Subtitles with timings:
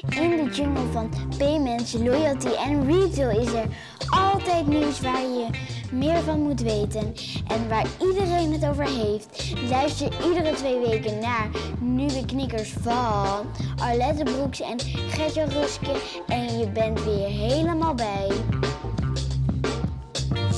[0.00, 3.66] In de jungle van payments, loyalty en retail is er
[4.10, 5.46] altijd nieuws waar je
[5.92, 7.14] meer van moet weten
[7.46, 9.54] en waar iedereen het over heeft.
[9.70, 11.50] Luister iedere twee weken naar
[11.80, 13.46] nieuwe knikkers van
[13.76, 15.92] Arlette Broeks en Gertje Ruske
[16.26, 18.30] en je bent weer helemaal bij.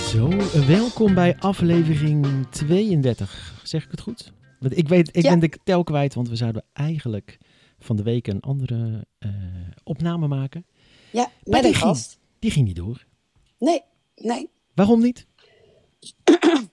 [0.09, 0.29] Zo,
[0.67, 3.55] welkom bij aflevering 32.
[3.63, 4.33] Zeg ik het goed?
[4.61, 5.31] Want ik weet, ik Ja.
[5.31, 7.39] ben de tel kwijt, want we zouden eigenlijk
[7.87, 9.31] van de week een andere eh,
[9.85, 10.67] opname maken.
[11.11, 12.19] Ja, Maar met die een ging, gast.
[12.39, 13.07] die ging niet door.
[13.59, 13.83] Nee,
[14.17, 14.51] nee.
[14.75, 15.27] Waarom niet?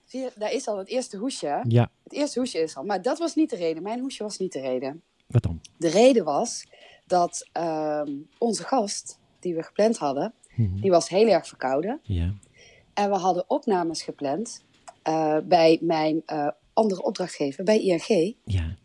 [0.04, 1.64] Zie je, daar is al het eerste hoesje.
[1.68, 2.84] Ja, Het eerste hoesje is al.
[2.84, 3.82] Maar dat was niet de reden.
[3.82, 5.02] Mijn hoesje was niet de reden.
[5.26, 5.60] wat dan?
[5.76, 6.64] De reden was
[7.06, 10.80] dat ehm, onze gast, die we gepland hadden, Mhm.
[10.80, 12.00] die was heel erg verkouden.
[12.02, 12.34] Ja,
[12.94, 14.64] En we hadden opnames gepland
[15.02, 18.36] eh, bij mijn eh, andere opdrachtgever, bij ING.
[18.44, 18.76] ja,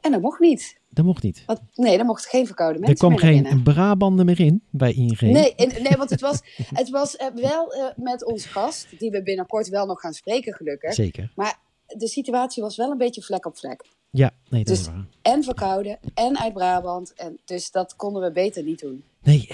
[0.00, 0.80] En dat mocht niet.
[0.92, 1.44] Dat mocht niet.
[1.74, 3.74] Nee, er mochten geen verkouden Er mensen kwam meer naar geen binnen.
[3.74, 5.20] Brabander meer in bij ING.
[5.20, 6.40] Nee, nee, want het was,
[6.74, 10.52] het was eh, wel eh, met onze gast, die we binnenkort wel nog gaan spreken,
[10.52, 10.94] gelukkig.
[10.94, 11.32] Zeker.
[11.36, 13.84] Maar de situatie was wel een beetje vlek op vlek.
[14.10, 15.06] Ja, nee, dat Dus- is waar.
[15.22, 17.12] En verkouden, en uit Brabant.
[17.14, 19.04] En dus dat konden we beter niet doen.
[19.22, 19.48] Nee,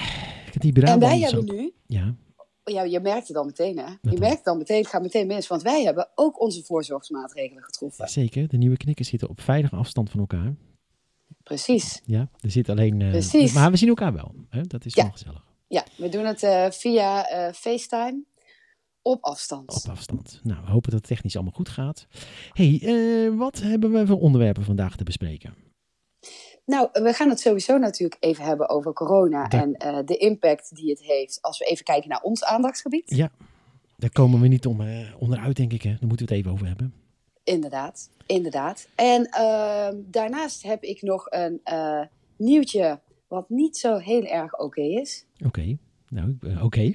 [0.52, 1.50] die en wij hebben ook.
[1.56, 2.14] nu, Ja,
[2.64, 3.84] ja, je merkt het dan meteen hè.
[3.86, 4.18] Je dan?
[4.18, 5.46] merkt het dan meteen, het gaat meteen mis.
[5.46, 8.08] Want wij hebben ook onze voorzorgsmaatregelen getroffen.
[8.08, 8.48] zeker.
[8.48, 10.54] De nieuwe knikkers zitten op veilige afstand van elkaar.
[11.48, 12.02] Precies.
[12.04, 13.02] Ja, er zit alleen...
[13.02, 13.52] eh, Precies.
[13.52, 14.34] Maar we zien elkaar wel.
[14.48, 14.62] Hè?
[14.62, 15.02] Dat is Ja.
[15.02, 15.44] wel gezellig.
[15.68, 18.22] Ja, we doen het eh, via eh, FaceTime
[19.02, 19.84] op afstand.
[19.84, 20.40] Op afstand.
[20.42, 22.06] Nou, we hopen dat het technisch allemaal goed gaat.
[22.52, 25.54] hey, wat hebben we voor onderwerpen vandaag te bespreken?
[26.64, 29.48] Nou, we gaan het sowieso natuurlijk even hebben over corona.
[29.48, 29.72] En
[30.04, 33.10] de impact die het heeft als we even kijken naar ons aandachtsgebied.
[33.16, 33.30] Ja,
[33.96, 34.80] daar komen we niet om,
[35.18, 35.82] onderuit, denk ik.
[35.82, 35.90] Hè?
[35.90, 36.94] Daar moeten we het even over hebben.
[37.48, 38.88] Inderdaad, inderdaad.
[38.94, 42.00] En ehm, daarnaast heb ik nog een eh,
[42.36, 45.24] nieuwtje wat niet zo heel erg oké is.
[45.46, 45.76] Oké.
[46.08, 46.80] Nou, oké.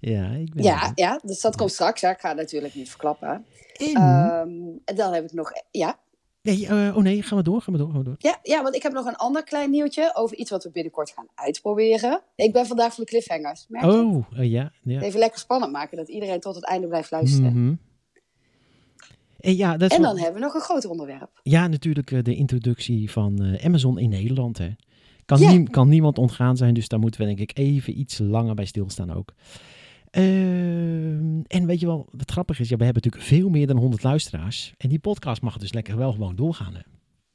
[0.00, 2.00] ja, ik ben Ja, ja, dus dat komt straks.
[2.00, 2.10] Hè.
[2.10, 3.28] Ik ga het natuurlijk niet verklappen.
[3.28, 4.50] En- Ehm,
[4.84, 5.52] en dan heb ik nog...
[5.70, 5.98] Ja,
[6.42, 8.14] nee, eh, oh nee, gaan we door, gaan we door, gaan we door.
[8.18, 11.10] ja, ja, want ik heb nog een ander klein nieuwtje over iets wat we binnenkort
[11.10, 12.20] gaan uitproberen.
[12.36, 13.66] Ik ben vandaag voor de cliffhangers.
[13.68, 13.84] Merk?
[13.84, 14.72] Oh, eh, ja.
[14.82, 15.00] ja.
[15.00, 17.62] Even lekker spannend maken, dat iedereen tot het einde blijft luisteren.
[17.64, 17.74] Mhm.
[19.44, 21.40] En ja, dat is En wel- dan hebben we nog een groter onderwerp.
[21.42, 24.58] ja, natuurlijk eh, de introductie van eh, Amazon in Nederland.
[24.58, 24.70] Hè.
[25.24, 25.52] Kan, Ja.
[25.52, 28.64] nie- kan niemand ontgaan zijn, dus daar moeten we denk ik even iets langer bij
[28.64, 29.32] stilstaan ook.
[30.10, 33.76] Ehm, en weet je wel, wat grappig is, ja, we hebben natuurlijk veel meer dan
[33.76, 34.74] 100 luisteraars.
[34.78, 36.74] En die podcast mag dus lekker wel gewoon doorgaan.
[36.74, 36.80] Hè.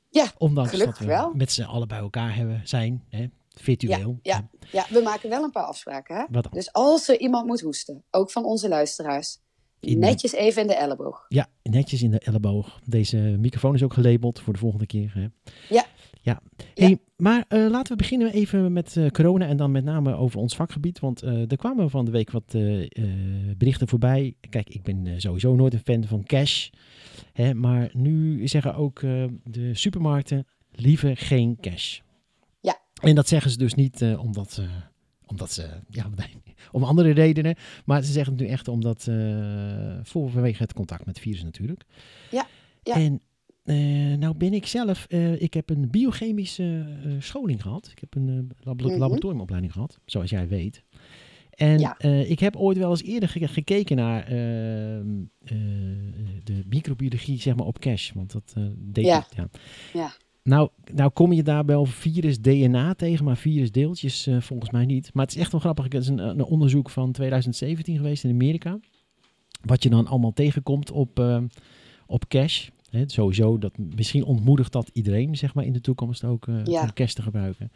[0.09, 1.33] Ja, Ondanks dat we wel.
[1.35, 4.19] met z'n allen bij elkaar hebben, zijn, hè, virtueel.
[4.21, 6.15] Ja, ja, we maken wel een paar afspraken.
[6.15, 6.25] Hè?
[6.29, 6.51] Wat dan?
[6.53, 9.37] Dus als er iemand moet hoesten, ook van onze luisteraars,
[9.79, 11.25] In- netjes even in de elleboog.
[11.27, 12.79] Ja, netjes in de elleboog.
[12.85, 15.11] Deze microfoon is ook gelabeld voor de volgende keer.
[15.13, 15.21] Hè?
[15.75, 15.85] Ja.
[16.21, 16.41] Ja.
[16.73, 16.85] Ja.
[16.85, 20.39] Hey, maar eh, laten we beginnen even met eh, corona en dan met name over
[20.39, 20.99] ons vakgebied.
[20.99, 22.87] Want eh, er kwamen van de week wat eh, eh,
[23.57, 24.35] berichten voorbij.
[24.49, 26.69] Kijk, ik ben eh, sowieso nooit een fan van cash.
[27.33, 31.99] Hè, maar nu zeggen ook eh, de supermarkten liever geen cash.
[32.59, 32.79] Ja.
[33.01, 34.61] En dat zeggen ze dus niet eh, omdat.
[35.29, 36.09] Omdat ze, ja,
[36.71, 37.55] om andere redenen.
[37.85, 41.43] Maar ze zeggen het nu echt omdat, eh voor, vanwege het contact met het virus
[41.43, 41.83] natuurlijk.
[42.31, 42.47] Ja,
[42.83, 42.95] ja.
[42.95, 43.21] En
[43.63, 46.85] eh, nou ben ik zelf, eh, ik heb een biochemische
[47.19, 47.87] scholing gehad.
[47.91, 48.77] Ik heb een Mhm.
[48.99, 50.83] laboratoriumopleiding gehad, zoals jij weet.
[51.49, 51.99] En Ja.
[52.27, 55.57] ik heb ooit wel eens eerder ge- gekeken naar ehm, eh,
[56.43, 58.11] de microbiologie, zeg maar, op cash.
[58.11, 59.17] Want dat deed Ja.
[59.17, 59.49] ik, ja.
[59.93, 60.11] Ja.
[60.43, 65.13] Nou, nou kom je daar wel virus DNA tegen, maar virusdeeltjes eh, volgens mij niet.
[65.13, 65.83] Maar het is echt wel grappig.
[65.83, 68.79] Het is een, een onderzoek van 2017 geweest in Amerika.
[69.61, 71.41] Wat je dan allemaal tegenkomt op, eh,
[72.07, 72.67] op cash.
[73.05, 76.81] Sowieso, dat, misschien ontmoedigt dat iedereen zeg maar, in de toekomst ook eh, Ja.
[76.81, 77.71] om cash te gebruiken.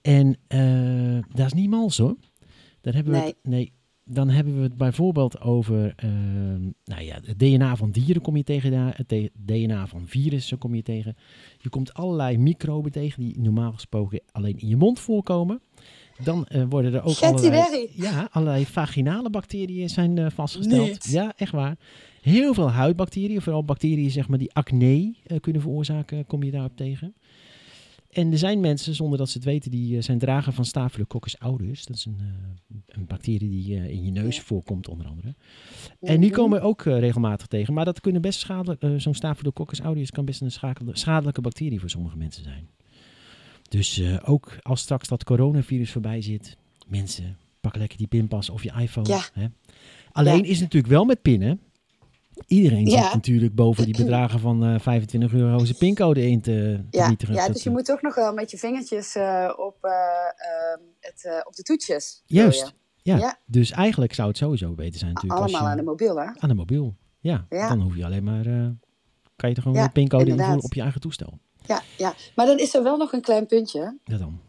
[0.00, 0.36] En
[1.34, 2.16] dat is niet mals hoor.
[2.80, 3.26] Dan hebben we Nee.
[3.28, 3.72] het, nee,
[4.12, 8.42] dan hebben we het bijvoorbeeld over ehm, nou ja, het DNA van dieren kom je
[8.42, 11.16] tegen, daar, het DNA van virussen kom je tegen.
[11.58, 15.60] Je komt allerlei microben tegen die normaal gesproken alleen in je mond voorkomen.
[16.22, 20.88] Dan eh, worden er ook allerlei, ja, allerlei vaginale bacteriën zijn eh, vastgesteld.
[20.88, 21.08] Niet.
[21.10, 21.76] Ja, echt waar.
[22.20, 26.76] Heel veel huidbacteriën, vooral bacteriën zeg maar, die acne eh, kunnen veroorzaken, kom je daarop
[26.76, 27.14] tegen.
[28.10, 31.36] En er zijn mensen, zonder dat ze het weten, die eh, zijn drager van Staphylococcus
[31.36, 31.84] aureus.
[31.86, 34.42] Dat is een, eh, een bacterie die eh, in je neus Ja.
[34.42, 35.34] voorkomt, onder andere.
[36.00, 36.38] En die Mhm.
[36.38, 37.74] komen we ook regelmatig tegen.
[37.74, 40.50] Maar dat kunnen best schadelijk, zo'n Staphylococcus aureus kan best een
[40.92, 42.68] schadelijke bacterie voor sommige mensen zijn.
[43.68, 46.56] Dus ook als straks dat coronavirus voorbij zit,
[46.88, 49.08] mensen, pak lekker die pinpas of je iPhone.
[49.08, 49.22] Ja.
[49.32, 49.46] Hè.
[50.12, 50.42] Alleen Ja.
[50.42, 51.60] is het natuurlijk wel met pinnen.
[52.46, 53.02] Iedereen Ja.
[53.02, 57.14] zit natuurlijk boven die bedragen van eh 25 euro zijn pincode in te, te Ja,
[57.26, 61.44] ja dus je moet toch nog wel met je vingertjes eh, op, eh, ehm, het,
[61.46, 62.22] op de toetjes.
[62.26, 62.74] Juist.
[63.02, 63.16] Ja.
[63.16, 63.38] Ja.
[63.46, 65.40] Dus eigenlijk zou het sowieso beter zijn natuurlijk.
[65.40, 66.26] Allemaal als je, aan de mobiel, hè?
[66.38, 66.96] aan de mobiel.
[67.20, 68.44] Ja, dan hoef je alleen maar...
[69.36, 71.38] kan je er gewoon een pincode invoeren op je eigen toestel.
[71.66, 73.98] Ja, ja, maar dan is er wel nog een klein puntje.
[74.04, 74.40] Ja dan.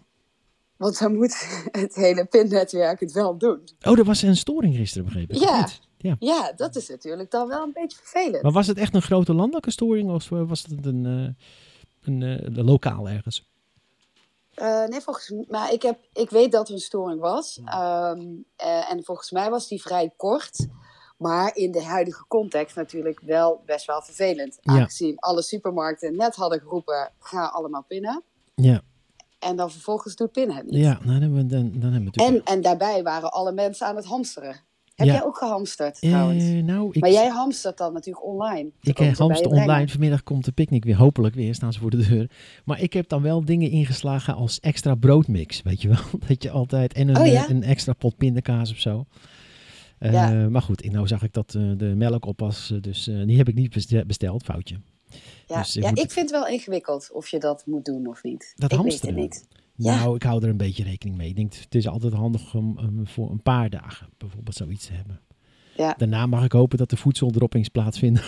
[0.82, 1.36] Want dan moet
[1.82, 3.62] het hele pinnetwerk het wel doen.
[3.82, 5.40] Oh, er was een storing gisteren, begrepen.
[5.40, 5.68] Ja.
[6.02, 6.16] Ja.
[6.20, 8.44] Ja, dat is natuurlijk dan wel een beetje vervelend.
[8.44, 11.46] Maar was het echt een grote landelijke storing of eh, was het een, eh,
[12.14, 13.50] een, eh, een lokaal ergens?
[14.90, 17.62] Nee, volgens mij, ik, heb, ik weet dat er een storing was.
[17.66, 18.22] Ehm,
[18.56, 20.68] eh, en volgens mij was die vrij kort.
[21.18, 24.58] Maar in de huidige context natuurlijk wel best wel vervelend.
[24.62, 24.74] Ja.
[24.74, 28.24] Aangezien alle supermarkten net hadden geroepen, ga allemaal pinnen.
[28.56, 28.82] Ja,
[29.40, 30.76] En dan vervolgens doet pinnen het niet.
[30.76, 32.48] ja nou, dan, hebben we, dan, dan hebben we natuurlijk...
[32.48, 34.60] En, en daarbij waren alle mensen aan het hamsteren.
[35.02, 35.16] Heb Ja.
[35.20, 36.44] jij ook gehamsterd Eh, trouwens?
[36.44, 38.70] nou, ik, maar jij hamstert dan natuurlijk online.
[38.82, 39.88] Ik eh, hamster online.
[39.88, 40.96] Vanmiddag komt de picknick weer.
[40.98, 42.30] Hopelijk weer staan ze voor de deur.
[42.66, 45.62] Maar ik heb dan wel dingen ingeslagen als extra broodmix.
[45.62, 45.98] Weet je wel?
[46.28, 46.94] Dat je altijd...
[46.94, 47.44] En een, Oh, ja?
[47.44, 49.06] eh, een extra pot pindakaas of zo.
[50.00, 50.50] Ja.
[50.50, 52.74] Maar goed, nou zag ik dat de melk op was.
[52.82, 54.44] Dus die heb ik niet beste- besteld.
[54.44, 54.80] Foutje.
[55.48, 58.08] Ja, Dus ik ja moet- ik vind het wel ingewikkeld of je dat moet doen
[58.08, 58.54] of niet.
[58.56, 59.16] Dat ik hamsteren?
[59.16, 59.61] weet het niet.
[59.84, 59.96] Ja.
[59.96, 61.30] Nou, ik hou er een beetje rekening mee.
[61.30, 64.94] Ik denk, het is altijd handig om um, voor een paar dagen bijvoorbeeld zoiets te
[64.94, 65.22] hebben.
[65.78, 65.94] Ja.
[65.98, 68.24] Daarna mag ik hopen dat de voedseldroppings plaatsvinden.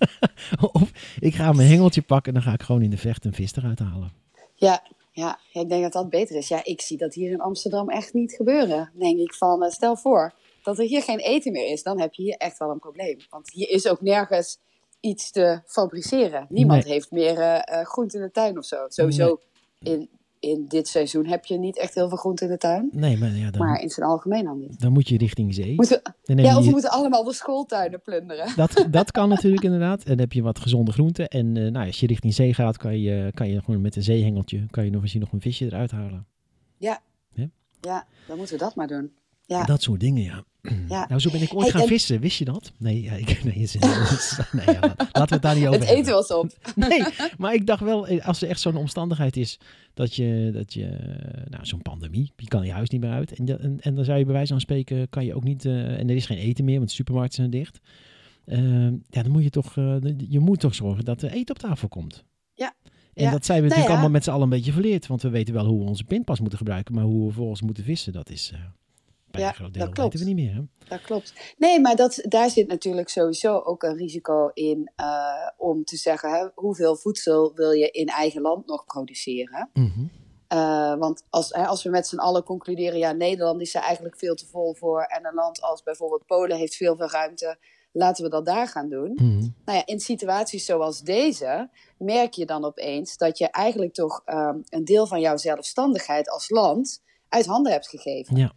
[0.72, 3.34] of ik ga mijn hengeltje pakken en dan ga ik gewoon in de vecht een
[3.34, 4.12] vis eruit halen.
[4.54, 6.48] Ja, ja, ik denk dat dat beter is.
[6.48, 8.90] Ja, ik zie dat hier in Amsterdam echt niet gebeuren.
[8.98, 12.14] Denk ik van, eh, stel voor dat er hier geen eten meer is, dan heb
[12.14, 13.16] je hier echt wel een probleem.
[13.30, 14.58] Want hier is ook nergens
[15.00, 16.46] iets te fabriceren.
[16.48, 16.92] Niemand Nee.
[16.92, 18.84] heeft meer eh eh, groente in de tuin of zo.
[18.88, 19.40] Sowieso
[19.78, 20.08] in,
[20.40, 22.88] in dit seizoen heb je niet echt heel veel groente in de tuin.
[22.92, 24.80] Nee, maar ja, dan, Maar in zijn algemeen al niet.
[24.80, 25.74] dan moet je richting zee.
[25.74, 28.56] Moeten, neem ja, of we moeten allemaal de schooltuinen plunderen.
[28.56, 30.02] dat, dat kan natuurlijk inderdaad.
[30.02, 31.28] En dan heb je wat gezonde groenten.
[31.28, 34.02] En eh, nou, als je richting zee gaat, kan je, kan je gewoon met een
[34.02, 36.26] zeehengeltje kan je nog misschien nog een visje eruit halen.
[37.80, 39.12] Ja, dan moeten we dat maar doen.
[39.50, 40.44] Ja, Dat soort dingen, ja.
[40.88, 41.06] ja.
[41.08, 42.20] Nou, zo ben ik ooit Hey, gaan en- vissen.
[42.20, 42.72] Wist je dat?
[42.78, 43.74] Nee, ja, ik, nee, is-
[44.52, 46.52] nee ja, laten we het daar niet over Het eten was op.
[46.88, 47.02] Nee,
[47.38, 49.58] maar ik dacht wel, eh, als er echt zo'n omstandigheid is
[49.94, 50.88] dat je, dat je
[51.48, 53.32] nou, zo'n pandemie, je kan je huis niet meer uit.
[53.32, 55.98] En, en, en dan zou je bij wijze van spreken, kan je ook niet, eh,
[55.98, 57.78] en er is geen eten meer, want de supermarkten zijn dicht.
[58.44, 58.58] Eh,
[59.08, 59.96] ja, dan moet je toch, eh,
[60.28, 62.24] je moet toch zorgen dat er eten op tafel komt.
[62.54, 62.74] Ja.
[63.14, 63.30] En Ja.
[63.30, 65.06] dat zijn we Nou natuurlijk allemaal met z'n allen een beetje verleerd.
[65.06, 66.94] Want we weten wel hoe we onze pinpas moeten gebruiken.
[66.94, 68.60] Maar hoe we vervolgens moeten vissen, dat is eh,
[69.30, 70.12] bij Ja, een groot dat klopt.
[70.12, 70.54] weten we niet meer.
[70.54, 70.62] Hè?
[70.88, 71.54] Dat klopt.
[71.58, 76.30] Nee, maar dat, daar zit natuurlijk sowieso ook een risico in eh, om te zeggen
[76.30, 79.70] hè, hoeveel voedsel wil je in eigen land nog produceren.
[79.72, 80.04] Mhm.
[80.48, 84.18] Eh, want als, hè, als we met z'n allen concluderen, ja, Nederland is er eigenlijk
[84.18, 87.58] veel te vol voor en een land als bijvoorbeeld Polen heeft veel veel ruimte,
[87.92, 89.12] laten we dat daar gaan doen.
[89.14, 89.38] Mhm.
[89.64, 94.58] Nou ja, in situaties zoals deze merk je dan opeens dat je eigenlijk toch ehm,
[94.68, 98.36] een deel van jouw zelfstandigheid als land uit handen hebt gegeven.
[98.36, 98.52] Ja.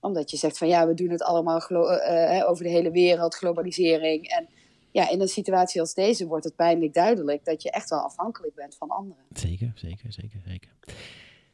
[0.00, 3.34] Omdat je zegt van ja, we doen het allemaal eh, eh, over de hele wereld,
[3.34, 4.28] globalisering.
[4.28, 4.48] En
[4.90, 8.54] ja, in een situatie als deze wordt het pijnlijk duidelijk dat je echt wel afhankelijk
[8.54, 9.24] bent van anderen.
[9.32, 10.70] Zeker, zeker, zeker, zeker.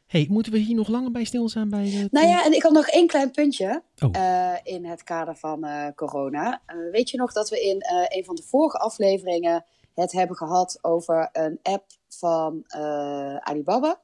[0.05, 1.69] hey, moeten we hier nog langer bij stilstaan?
[1.69, 4.15] Bij de Nou ja, en ik had nog één klein puntje Oh.
[4.15, 5.65] eh, in het kader van
[5.95, 6.61] corona.
[6.91, 7.83] Weet je nog dat we in
[8.17, 12.63] een van de vorige afleveringen het hebben gehad over een app van
[13.39, 13.99] Alibaba?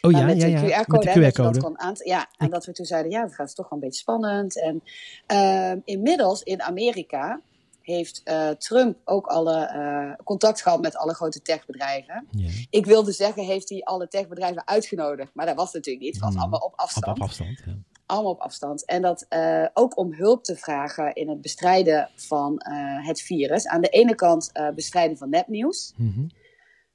[0.00, 0.82] Oh ja, met ja, de ja.
[0.82, 1.04] QR-code.
[1.04, 1.52] De hè, dat je QR-code.
[1.52, 3.84] dat kon aan- ja, en dat we toen zeiden, ja, dat is toch wel een
[3.84, 4.60] beetje spannend.
[4.60, 4.82] En
[5.26, 7.40] ehm, inmiddels in Amerika
[7.80, 12.26] heeft eh, Trump ook alle eh, contact gehad met alle grote techbedrijven.
[12.30, 15.30] Ja, Ik wilde zeggen, heeft hij alle techbedrijven uitgenodigd.
[15.34, 16.14] Maar dat was natuurlijk niet.
[16.14, 16.40] Het was Hmm.
[16.42, 17.06] allemaal op afstand.
[17.18, 17.62] op afstand.
[17.66, 17.74] Ja.
[18.06, 18.84] Allemaal op afstand.
[18.84, 22.60] En dat eh, ook om hulp te vragen in het bestrijden van
[23.02, 23.66] het virus.
[23.66, 25.92] Aan de ene kant bestrijden van nepnieuws.
[25.96, 26.20] Mhm.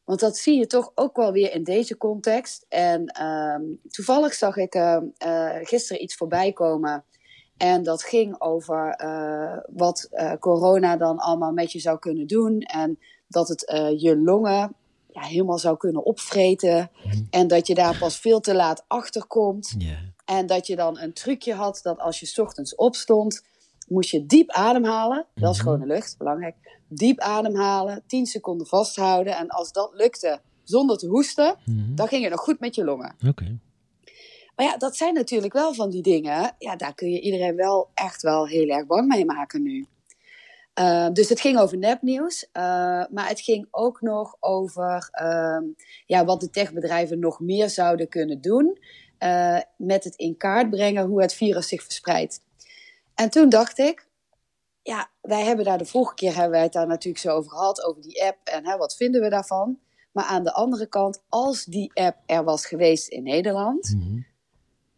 [0.05, 2.65] Want dat zie je toch ook wel weer in deze context.
[2.69, 5.01] En ehm, toevallig zag ik eh,
[5.61, 7.03] gisteren iets voorbij komen.
[7.57, 12.61] En dat ging over eh, wat eh, corona dan allemaal met je zou kunnen doen.
[12.61, 13.63] En dat het
[13.97, 14.75] je longen
[15.11, 16.91] ja, helemaal zou kunnen opvreten.
[17.03, 17.23] Mhm.
[17.29, 19.75] En dat je daar pas veel te laat achter komt.
[20.25, 23.43] En dat je dan een trucje had dat als je 's ochtends opstond,
[23.87, 25.25] moest je diep ademhalen.
[25.33, 25.59] Wel Mhm.
[25.59, 26.55] schone lucht, belangrijk.
[26.87, 29.35] Diep ademhalen, 10 seconden vasthouden.
[29.37, 31.95] En als dat lukte zonder te hoesten, Mhm.
[31.95, 33.15] dan ging het nog goed met je longen.
[33.27, 33.57] Oké.
[34.55, 36.55] Maar ja, dat zijn natuurlijk wel van die dingen.
[36.57, 39.87] Ja, daar kun je iedereen wel echt wel heel erg bang mee maken nu.
[40.79, 42.51] Uh, dus het ging over nepnieuws, uh,
[43.09, 45.57] maar het ging ook nog over uh,
[46.05, 48.77] ja, wat de techbedrijven nog meer zouden kunnen doen
[49.19, 52.43] uh, met het in kaart brengen hoe het virus zich verspreidt.
[53.15, 54.07] En toen dacht ik,
[54.81, 57.83] ja, wij hebben daar de vorige keer hebben wij het daar natuurlijk zo over gehad,
[57.83, 59.79] over die app en hè, wat vinden we daarvan.
[60.11, 64.19] Maar aan de andere kant, als die app er was geweest in Nederland, Mhm.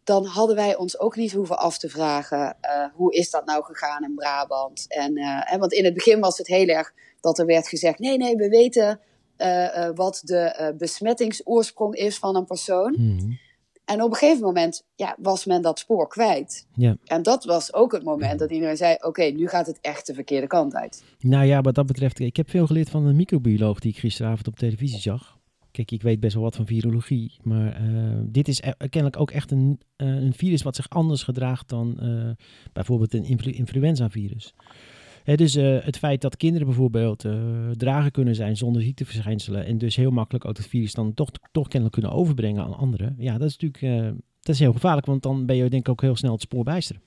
[0.04, 3.64] dan hadden wij ons ook niet hoeven af te vragen eh, hoe is dat nou
[3.64, 4.84] gegaan in Brabant.
[4.88, 7.98] En, eh, hè, want in het begin was het heel erg dat er werd gezegd,
[7.98, 9.00] nee, nee, we weten
[9.36, 12.92] eh, wat de besmettingsoorsprong is van een persoon.
[12.98, 13.32] Mhm.
[13.88, 16.66] En op een gegeven moment ja, was men dat spoor kwijt.
[16.74, 16.96] Ja.
[17.04, 20.14] En dat was ook het moment dat iedereen zei, oké, nu gaat het echt de
[20.14, 21.04] verkeerde kant uit.
[21.18, 24.46] Nou ja, wat dat betreft, ik heb veel geleerd van een microbioloog die ik gisteravond
[24.46, 25.38] op televisie zag.
[25.70, 29.30] Kijk, ik weet best wel wat van virologie, maar eh, dit is e- kennelijk ook
[29.30, 34.54] echt een, eh, een virus wat zich anders gedraagt dan eh, bijvoorbeeld een influ- influenza-virus.
[35.28, 39.78] Hè, dus eh, het feit dat kinderen bijvoorbeeld eh, dragen kunnen zijn zonder ziekteverschijnselen en
[39.78, 43.14] dus heel makkelijk ook het virus dan toch, toch kennelijk kunnen overbrengen aan anderen.
[43.18, 45.88] Ja, dat is natuurlijk eh, dat is heel gevaarlijk, want dan ben je denk ik
[45.88, 47.00] ook heel snel het spoor bijster.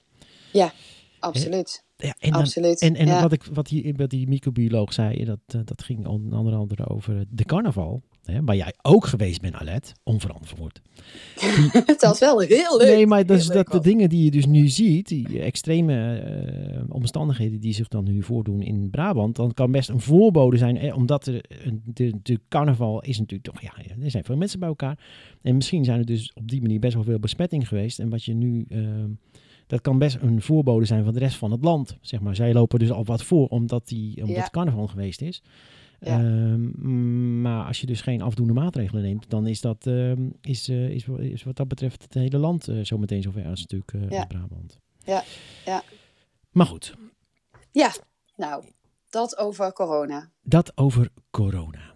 [1.19, 1.83] Absoluut.
[1.97, 2.81] Ja, en dan, Absoluut.
[2.81, 3.21] en, en ja.
[3.21, 7.45] wat, ik, wat, die, wat die microbioloog zei, dat, dat ging onder andere over de
[7.45, 8.01] carnaval.
[8.25, 10.81] Hè, waar jij ook geweest bent, Alet, onverantwoord.
[11.85, 12.87] het was wel heel leuk.
[12.87, 16.83] Nee, maar dat, is dat de dingen die je dus nu ziet, die extreme eh,
[16.89, 20.95] omstandigheden die zich dan nu voordoen in Brabant, dan kan best een voorbode zijn, eh,
[20.95, 21.43] omdat er,
[21.83, 23.73] de, de carnaval is natuurlijk toch, ja,
[24.03, 24.99] er zijn veel mensen bij elkaar.
[25.41, 27.99] En misschien zijn er dus op die manier best wel veel besmetting geweest.
[27.99, 28.79] En wat je nu, eh,
[29.67, 32.35] dat kan best een voorbode zijn van de rest van het land, zeg maar.
[32.35, 34.49] Zij lopen dus al wat voor, omdat, die, omdat Ja.
[34.51, 35.41] carnaval geweest is.
[36.03, 36.19] Ja.
[36.19, 40.89] Ehm, maar als je dus geen afdoende maatregelen neemt, dan is dat ehm, is, eh,
[40.89, 44.09] is, is wat dat betreft het hele land eh, zo meteen zover als natuurlijk eh,
[44.09, 44.17] Ja.
[44.17, 44.79] als Brabant.
[45.03, 45.23] Ja,
[45.65, 45.83] ja.
[46.51, 46.95] Maar goed,
[47.71, 47.91] Ja,
[48.35, 48.63] nou,
[49.09, 50.29] dat over corona.
[50.43, 51.93] dat over corona.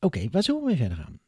[0.00, 1.18] Oké, waar zullen we mee verder gaan?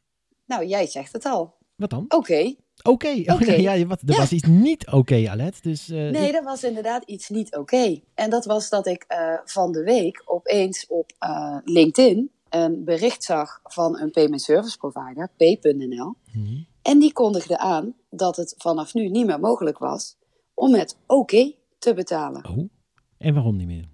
[0.45, 1.57] Nou, jij zegt het al.
[1.79, 2.05] Wat dan?
[2.09, 2.55] Oké.
[2.83, 3.51] Oké, oh, Oké.
[3.53, 4.17] ja, wat, er Ja.
[4.17, 5.63] was iets niet oké, Alet.
[5.63, 7.99] Dus, eh, Nee, dat was inderdaad iets niet oké.
[8.13, 13.23] En dat was dat ik eh, van de week opeens op eh, LinkedIn een bericht
[13.23, 16.15] zag van een payment service provider, pay.nl.
[16.33, 16.57] Mhm.
[16.81, 20.17] En die kondigde aan dat het vanaf nu niet meer mogelijk was
[20.53, 22.49] om met oké te betalen.
[22.49, 22.69] Oh,
[23.17, 23.87] en waarom niet meer?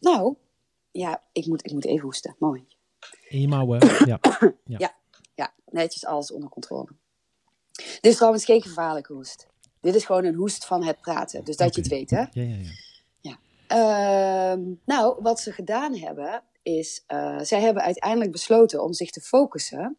[0.00, 0.34] Nou,
[0.90, 2.36] ja, ik moet, ik moet even hoesten.
[2.38, 2.76] Momentje.
[3.28, 3.78] in je mouwen?
[4.06, 4.20] ja.
[4.64, 4.94] Ja,
[5.70, 6.88] netjes alles onder controle.
[7.72, 9.46] Dit is trouwens geen gevaarlijke hoest.
[9.80, 11.44] Dit is gewoon een hoest van het praten.
[11.44, 12.24] Dus dat je het weet, hè?
[12.30, 12.56] Ja, ja,
[13.20, 13.38] ja.
[13.66, 19.20] Ehm, nou, wat ze gedaan hebben, is uh, zij hebben uiteindelijk besloten om zich te
[19.20, 19.98] focussen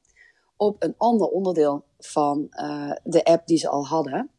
[0.55, 4.29] op een ander onderdeel van uh, de app die ze al hadden.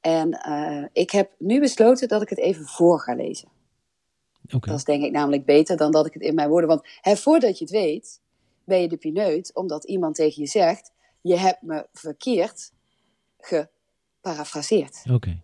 [0.00, 3.48] En uh, ik heb nu besloten dat ik het even voor ga lezen.
[4.46, 4.60] Okay.
[4.60, 6.68] Dat is denk ik namelijk beter dan dat ik het in mijn woorden.
[6.68, 8.20] Want hè, voordat je het weet,
[8.64, 12.72] ben je de pineut, omdat iemand tegen je zegt: Je hebt me verkeerd
[13.38, 15.00] geparafraseerd.
[15.04, 15.14] Oké.
[15.14, 15.42] Okay.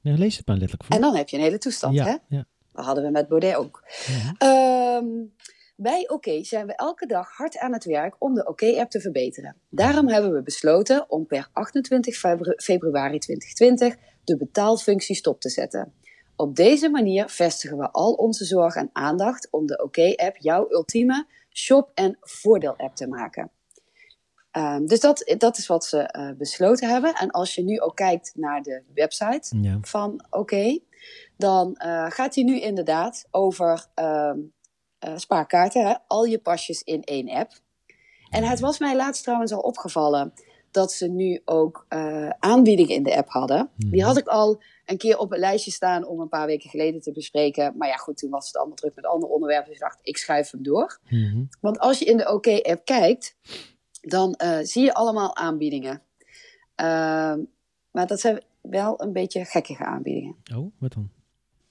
[0.00, 0.96] Nou, lees het maar letterlijk voor.
[0.96, 2.36] En dan heb je een hele toestand, ja, hè?
[2.36, 2.46] Ja.
[2.72, 3.84] Dat hadden we met Baudet ook.
[4.06, 4.96] Ja.
[4.96, 5.34] Um,
[5.76, 9.00] bij okay zijn we elke dag hard aan het werk om de Oké-app okay te
[9.00, 9.56] verbeteren.
[9.68, 12.16] Daarom hebben we besloten om per 28
[12.56, 15.92] februari 2020 de betaalfunctie stop te zetten.
[16.36, 20.70] Op deze manier vestigen we al onze zorg en aandacht om de Oké-app okay jouw
[20.70, 23.50] ultieme shop- en voordeel-app te maken.
[24.52, 27.14] Um, dus dat, dat is wat ze uh, besloten hebben.
[27.14, 29.78] En als je nu ook kijkt naar de website ja.
[29.82, 30.82] van Oké, okay,
[31.36, 34.52] dan uh, gaat hij nu inderdaad over um,
[35.06, 35.86] uh, spaarkaarten.
[35.86, 35.94] Hè?
[36.06, 37.52] Al je pasjes in één app.
[38.30, 40.32] En het was mij laatst trouwens al opgevallen
[40.70, 41.86] dat ze nu ook
[42.38, 43.70] aanbiedingen in de app hadden.
[43.76, 47.00] Die had ik al een keer op een lijstje staan om een paar weken geleden
[47.00, 47.74] te bespreken.
[47.76, 49.66] Maar ja, goed, toen was het allemaal druk met andere onderwerpen.
[49.66, 51.00] Dus ik dacht, ik schuif hem door.
[51.08, 51.48] Mm -hmm.
[51.60, 53.36] Want als je in de OK-app kijkt,
[54.00, 56.02] dan uh, zie je allemaal aanbiedingen.
[56.76, 57.34] Uh,
[57.90, 60.36] maar dat zijn wel een beetje gekkige aanbiedingen.
[60.54, 61.10] Oh, wat dan?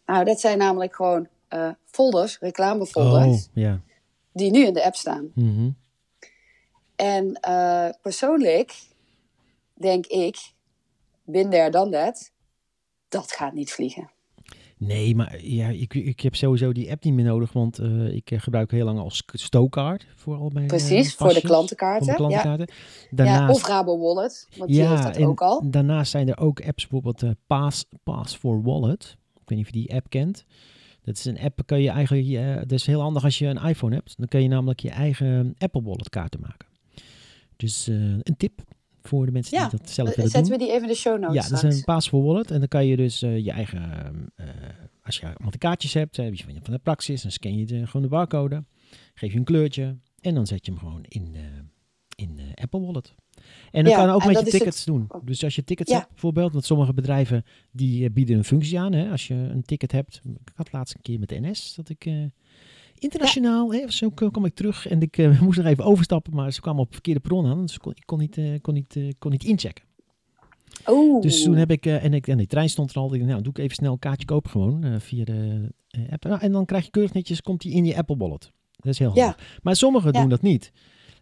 [0.05, 3.77] Nou, dat zijn namelijk gewoon uh, folders, reclamefolders, oh, yeah.
[4.33, 5.31] die nu in de app staan.
[5.35, 5.77] Mm -hmm.
[6.95, 8.81] En uh, persoonlijk
[9.73, 10.51] denk ik,
[11.23, 12.31] bin there, dan dat,
[13.09, 14.11] dat gaat niet vliegen.
[14.77, 18.31] Nee, maar ja, ik, ik heb sowieso die app niet meer nodig, want uh, ik
[18.35, 22.05] gebruik heel lang als stowcard voor al mijn Precies, uh, voor de klantenkaarten.
[22.05, 22.67] Voor de klantenkaarten.
[22.69, 23.07] Ja.
[23.11, 25.69] Daarnaast, ja, of Rabo Wallet, want die ja, heeft dat ook al.
[25.71, 29.17] Daarnaast zijn er ook apps, bijvoorbeeld uh, Pass, Pass for Wallet.
[29.33, 30.45] Ik weet niet of je die app kent.
[31.03, 33.95] Dat is een app, kan je eigenlijk, dat is heel handig als je een iPhone
[33.95, 34.17] hebt.
[34.17, 36.67] Dan kun je namelijk je eigen Apple Wallet kaarten maken.
[37.55, 38.61] Dus een tip
[39.01, 40.59] voor de mensen ja, die dat zelf uh, willen zetten doen.
[40.59, 42.51] we die even in de show notes Ja, dat is een Pass for Wallet.
[42.51, 43.81] En dan kan je dus uh, je eigen,
[44.35, 44.45] uh,
[45.03, 47.85] als je allemaal de kaartjes hebt, heb je van de praxis, dan scan je de,
[47.85, 48.63] gewoon de barcode,
[49.13, 51.47] geef je een kleurtje en dan zet je hem gewoon in de,
[52.15, 53.15] in eh, Apple Wallet.
[53.71, 55.07] En dan Ja, kan ook met je tickets het- doen.
[55.23, 55.97] Dus als je tickets Ja.
[55.97, 58.93] hebt bijvoorbeeld, want sommige bedrijven die eh, bieden een functie aan.
[58.93, 60.21] Hè, als je een ticket hebt.
[60.45, 62.05] Ik had laatst een keer met de NS dat ik
[62.97, 66.61] internationaal, hè, zo kwam ik terug en ik eh, moest nog even overstappen, maar ze
[66.61, 67.61] kwamen op verkeerde perron aan.
[67.61, 69.83] Dus ik kon, ik kon niet, eh, kon niet, eh, kon niet inchecken.
[70.87, 71.21] Oeh.
[71.21, 73.51] Dus toen heb ik, en, ik, en die trein stond er al, ik nou doe
[73.51, 75.69] ik even snel een kaartje kopen gewoon via de
[76.09, 76.23] app.
[76.23, 78.51] Nou, en dan krijg je keurig netjes, komt die in je Apple Wallet.
[78.75, 79.23] Dat is heel Ja.
[79.23, 79.59] handig.
[79.63, 80.19] Maar sommigen Ja.
[80.19, 80.71] doen dat niet.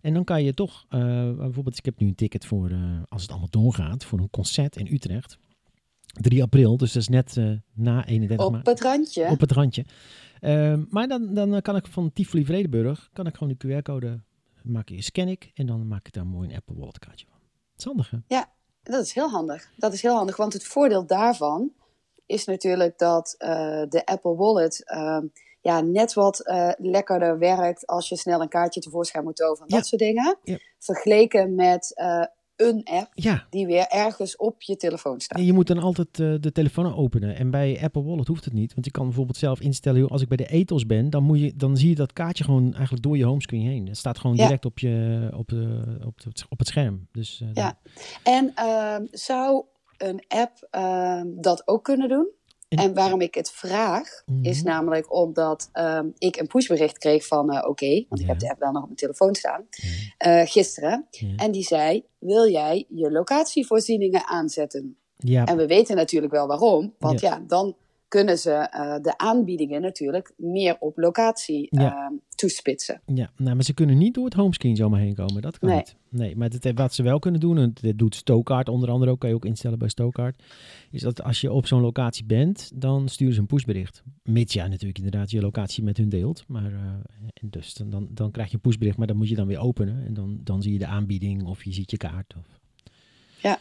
[0.01, 2.71] En dan kan je toch, bijvoorbeeld, ik heb nu een ticket voor,
[3.07, 5.37] als het allemaal doorgaat, voor een concert in Utrecht.
[6.21, 8.67] 3 april, dus dat is net eh, na 31 Op maart.
[8.67, 9.27] het randje.
[9.29, 9.85] Op het randje.
[10.39, 14.21] Ehm, maar dan, dan kan ik van Tivoli Vredenburg, kan ik gewoon de QR-code,
[14.63, 17.39] maak ik, scan ik en dan maak ik daar mooi een Apple Wallet kaartje van.
[17.39, 18.41] Dat is handig hè?
[18.83, 19.69] Dat is heel handig.
[19.75, 21.71] Dat is heel handig, want het voordeel daarvan
[22.25, 23.49] is natuurlijk dat eh,
[23.89, 25.25] de Apple Wallet ehm,
[25.61, 29.69] ja, net wat eh, lekkerder werkt als je snel een kaartje tevoorschijn moet toveren.
[29.69, 29.77] Ja.
[29.77, 30.37] Dat soort dingen.
[30.43, 30.57] Ja.
[30.79, 31.93] Vergeleken met
[32.57, 35.37] een app Ja, die weer ergens op je telefoon staat.
[35.37, 37.35] En je moet dan altijd eh, de telefoon openen.
[37.35, 38.73] En bij Apple Wallet hoeft het niet.
[38.73, 41.53] Want je kan bijvoorbeeld zelf instellen, als ik bij de ethos ben, dan, moet je,
[41.55, 43.87] dan zie je dat kaartje gewoon eigenlijk door je homescreen heen.
[43.87, 44.43] Het staat gewoon Ja.
[44.43, 47.07] direct op, je, op, de, op, het, op het scherm.
[47.11, 47.77] Dus, eh, Ja.
[48.23, 49.63] En ehm, zou
[49.97, 52.27] een app ehm, dat ook kunnen doen?
[52.69, 54.67] En- waarom ik het vraag, is Mhm.
[54.67, 58.59] namelijk omdat ehm, ik een pushbericht kreeg van eh, Oké, want ik heb de app
[58.59, 59.87] wel nog op mijn telefoon staan, Ja.
[60.41, 61.07] eh, gisteren.
[61.11, 61.35] Ja.
[61.35, 64.97] En die zei, wil jij je locatievoorzieningen aanzetten?
[65.17, 67.75] ja, En we weten natuurlijk wel waarom, want ja, dan
[68.07, 71.91] kunnen ze eh, de aanbiedingen natuurlijk meer op locatie Ja.
[71.95, 73.01] ehm, toespitsen.
[73.05, 75.41] ja, nou, maar ze kunnen niet door het homescreen zomaar heen komen.
[75.41, 75.77] Dat kan Nee.
[75.77, 75.95] niet.
[76.09, 79.19] Nee, maar het, wat ze wel kunnen doen, en dat doet Stokart onder andere ook,
[79.19, 80.43] kan je ook instellen bij Stokart,
[80.91, 84.03] is dat als je op zo'n locatie bent, dan sturen ze een pushbericht.
[84.23, 86.43] Mits jij natuurlijk inderdaad je locatie met hun deelt.
[86.47, 86.79] Maar eh,
[87.33, 89.59] en dus dan, dan, dan krijg je een pushbericht, maar dan moet je dan weer
[89.59, 90.05] openen.
[90.05, 92.33] En dan, dan zie je de aanbieding of je ziet je kaart.
[92.37, 92.59] Of...
[93.41, 93.59] Ja.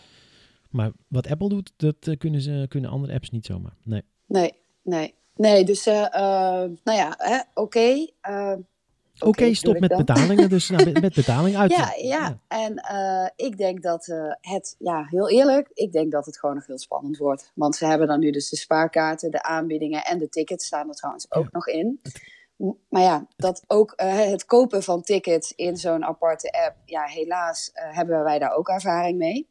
[0.71, 3.77] Maar wat Apple doet, dat eh, kunnen, ze, kunnen andere apps niet zomaar.
[3.85, 4.03] Nee.
[4.27, 4.53] Nee,
[4.83, 5.15] nee.
[5.37, 7.17] Nee, dus eh, eh, nou ja,
[7.55, 8.07] oké.
[8.21, 8.53] eh,
[9.19, 9.99] Oké, bedoel stop met dan.
[10.05, 10.49] betalingen.
[10.49, 11.71] Dus nou, met, met betaling uit.
[11.71, 12.39] Ja, ja.
[12.49, 14.07] En eh, ik denk dat
[14.41, 17.53] het, ja, heel eerlijk, ik denk dat het gewoon nog heel spannend wordt.
[17.55, 20.95] Want ze hebben dan nu dus de spaarkaarten, de aanbiedingen en de tickets staan er
[20.95, 21.49] trouwens ook Ja.
[21.53, 22.01] nog in.
[22.89, 28.23] Maar ja, dat ook het kopen van tickets in zo'n aparte app, ja, helaas hebben
[28.25, 29.49] wij daar ook ervaring mee.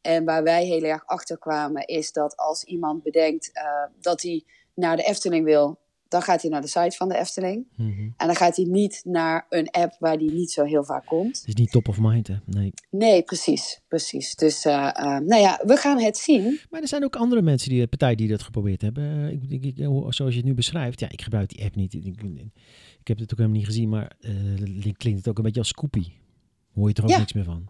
[0.00, 3.64] En waar wij heel erg achter kwamen, is dat als iemand bedenkt eh,
[4.00, 7.66] dat hij naar de Efteling wil, dan gaat hij naar de site van de Efteling.
[7.76, 8.00] Mhm.
[8.16, 11.38] En dan gaat hij niet naar een app waar hij niet zo heel vaak komt.
[11.38, 12.36] Het is niet top of mind, hè?
[12.44, 12.72] Nee.
[12.90, 14.34] Nee, precies, precies.
[14.34, 16.60] Dus, eh, eh, nou ja, we gaan het zien.
[16.70, 19.30] Maar er zijn ook andere mensen, die, partijen die dat geprobeerd hebben.
[19.48, 19.76] Ik, ik,
[20.08, 21.00] zoals je het nu beschrijft.
[21.00, 21.94] Ja, ik gebruik die app niet.
[21.94, 24.16] Ik, heb het ook helemaal niet gezien, maar
[24.96, 26.12] klinkt het ook een beetje als Scoopy.
[26.74, 27.18] Hoor je er ook Ja.
[27.18, 27.68] niks meer van?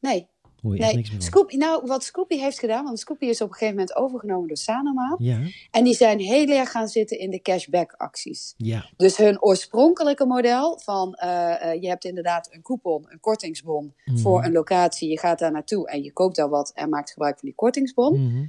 [0.00, 0.26] Nee,
[0.62, 0.96] Hoor je echt nee.
[0.96, 1.22] niks meer?
[1.22, 4.56] Scoopy, nou, wat Scoopy heeft gedaan, want Scoopy is op een gegeven moment overgenomen door
[4.56, 5.14] Sanoma.
[5.18, 5.38] Ja,
[5.70, 8.54] En die zijn heel erg gaan zitten in de cashback-acties.
[8.56, 13.94] ja, Dus hun oorspronkelijke model van eh, eh, je hebt inderdaad een coupon, een kortingsbon
[14.04, 14.16] Mhm.
[14.18, 15.08] voor een locatie.
[15.10, 18.26] Je gaat daar naartoe en je koopt daar wat en maakt gebruik van die kortingsbon.
[18.26, 18.46] Mhm.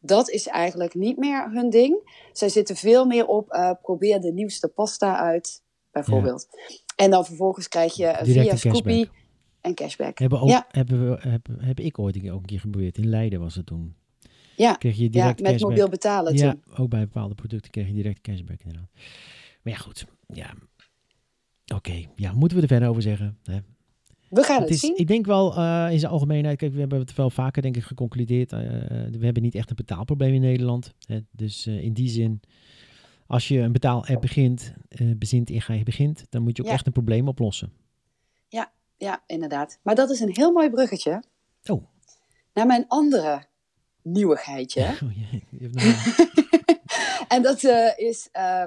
[0.00, 2.12] Dat is eigenlijk niet meer hun ding.
[2.32, 6.46] Zij zitten veel meer op eh, probeer de nieuwste pasta uit, bijvoorbeeld.
[6.96, 9.08] En dan vervolgens krijg je via Scoopy
[9.64, 10.18] een cashback.
[10.18, 10.66] Hebben ook, Ja.
[10.70, 12.98] hebben we, heb, heb ik ooit een keer, ook een keer geprobeerd.
[12.98, 13.94] In Leiden was het toen.
[14.56, 15.70] Ja, Kreeg je ja direct met cashback.
[15.70, 16.62] mobiel betalen Ja, toen.
[16.76, 18.90] ook bij bepaalde producten kreeg je direct cashback inderdaad.
[19.62, 20.06] Maar ja, goed.
[20.32, 20.54] Ja.
[21.74, 23.38] Oké, ja, moeten we er verder over zeggen?
[23.42, 23.58] Hè?
[24.28, 24.96] We gaan het, Het is, zien.
[24.98, 27.82] ik denk wel eh, in zijn algemeenheid, kijk, we hebben het wel vaker denk ik
[27.82, 28.52] geconcludeerd.
[28.52, 28.58] eh,
[29.10, 30.94] we hebben niet echt een betaalprobleem in Nederland.
[31.06, 31.18] Hè?
[31.30, 32.40] Dus eh, in die zin,
[33.26, 36.68] als je een betaal-app begint, eh, bezint in ga je begint, dan moet je ook
[36.68, 36.74] Ja.
[36.74, 37.72] echt een probleem oplossen.
[38.48, 38.72] Ja,
[39.26, 39.78] inderdaad.
[39.82, 41.22] Maar dat is een heel mooi bruggetje
[41.64, 41.86] Oh,
[42.52, 43.42] naar mijn andere
[44.02, 44.82] nieuwigheidje.
[45.04, 45.82] oh je hebt
[47.34, 48.64] En dat eh, is eh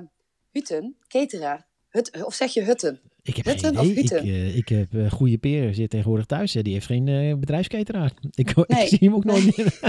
[0.52, 1.66] Hutten, cateraar.
[1.90, 3.02] Hut, of zeg je Hutten?
[3.22, 3.98] ik heb Hutten geen.
[3.98, 6.54] Ik, eh, ik heb goede peer, zit tegenwoordig thuis.
[6.54, 6.62] Hè?
[6.62, 8.14] Die heeft geen bedrijfsketeraar.
[8.36, 9.80] Ik, ik zie hem ook nooit meer.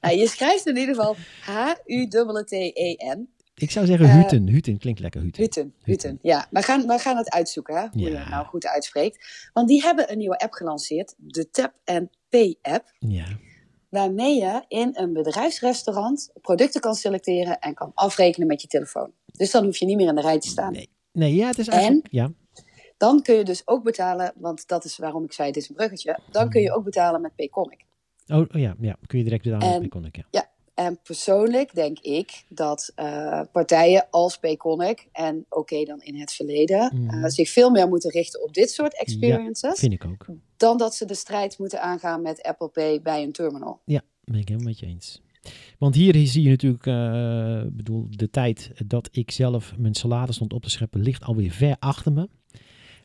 [0.00, 3.28] Nou, je schrijft in ieder geval H-U-T-T-E-N.
[3.58, 4.48] Ik zou zeggen Eh, Huten.
[4.48, 5.42] Huten klinkt lekker, Huten.
[5.42, 6.18] Hutten, Hutten.
[6.22, 9.50] Ja, we gaan, we gaan het uitzoeken, hè, hoe je het nou goed uitspreekt.
[9.52, 11.72] Want die hebben een nieuwe app gelanceerd, de Tap
[12.28, 12.92] Pay app.
[12.98, 13.24] Ja.
[13.88, 19.12] Waarmee je in een bedrijfsrestaurant producten kan selecteren en kan afrekenen met je telefoon.
[19.26, 20.72] Dus dan hoef je niet meer in de rij te staan.
[20.72, 20.88] Nee.
[21.12, 22.06] nee, ja, het is eigenlijk...
[22.10, 22.32] Ja.
[22.96, 25.74] Dan kun je dus ook betalen, want dat is waarom ik zei, het is een
[25.74, 26.18] bruggetje.
[26.30, 27.84] Dan kun je ook betalen met Payconic.
[28.26, 30.24] Oh, oh ja, ja, kun je direct betalen En- met Payconic, ja.
[30.30, 36.32] Ja, En persoonlijk denk ik dat uh, partijen als Payconic en oké dan in het
[36.32, 37.14] verleden Mhm.
[37.14, 39.78] uh, zich veel meer moeten richten op dit soort experiences.
[39.78, 40.26] Vind ik ook.
[40.56, 43.80] Dan dat ze de strijd moeten aangaan met Apple Pay bij een terminal.
[43.84, 45.22] Ja, ben ik helemaal met je eens.
[45.78, 50.52] Want hier zie je natuurlijk, uh, bedoel, de tijd dat ik zelf mijn salade stond
[50.52, 52.28] op te scheppen, ligt alweer ver achter me.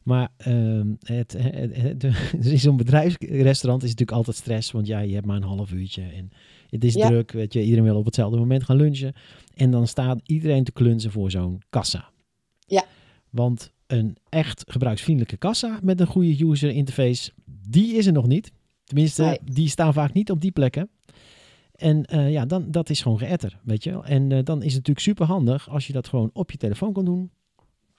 [0.03, 4.99] Maar uh, het, het, het, het, in zo'n bedrijfsrestaurant is natuurlijk altijd stress, want ja,
[4.99, 6.31] je hebt maar een half uurtje en
[6.73, 7.07] het is Ja.
[7.07, 9.13] druk, weet je, iedereen wil op hetzelfde moment gaan lunchen.
[9.53, 12.09] En dan staat iedereen te klunzen voor zo'n kassa.
[12.59, 12.83] Ja.
[13.29, 17.31] Want een echt gebruiksvriendelijke kassa met een goede user interface,
[17.69, 18.51] die is er nog niet.
[18.83, 19.39] Tenminste, Nee.
[19.45, 20.89] die staan vaak niet op die plekken.
[21.73, 24.05] En uh, ja, dan, dat is gewoon geëtter, weet je wel.
[24.05, 26.93] En uh, dan is het natuurlijk super handig als je dat gewoon op je telefoon
[26.93, 27.31] kan doen.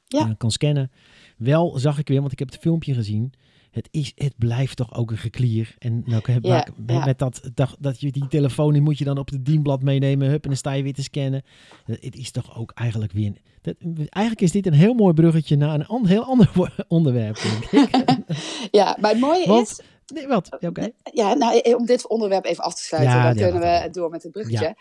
[0.06, 0.26] Ja.
[0.26, 0.90] Uh, kan scannen.
[1.36, 3.32] Wel zag ik weer, want ik heb het filmpje gezien.
[3.74, 5.74] Het, is, het blijft toch ook een geklier.
[5.78, 7.04] En nou, heb, Ja, met, ja.
[7.04, 10.28] met dat, dat, dat je die telefoon, die moet je dan op het dienblad meenemen.
[10.28, 11.42] Hup, en dan sta je weer te scannen.
[11.84, 13.26] Het is toch ook eigenlijk weer...
[13.26, 13.74] een- Dat,
[14.08, 16.50] eigenlijk is dit een heel mooi bruggetje naar een an- heel ander
[16.88, 18.18] onderwerp, denk ik.
[18.70, 19.80] Ja, maar het mooie Want- is,
[20.14, 20.56] nee, wat?
[20.60, 20.90] Ja, Oké.
[21.12, 24.22] ja, nou, eh, om dit onderwerp even af te sluiten, dan kunnen we door met
[24.22, 24.76] het bruggetje.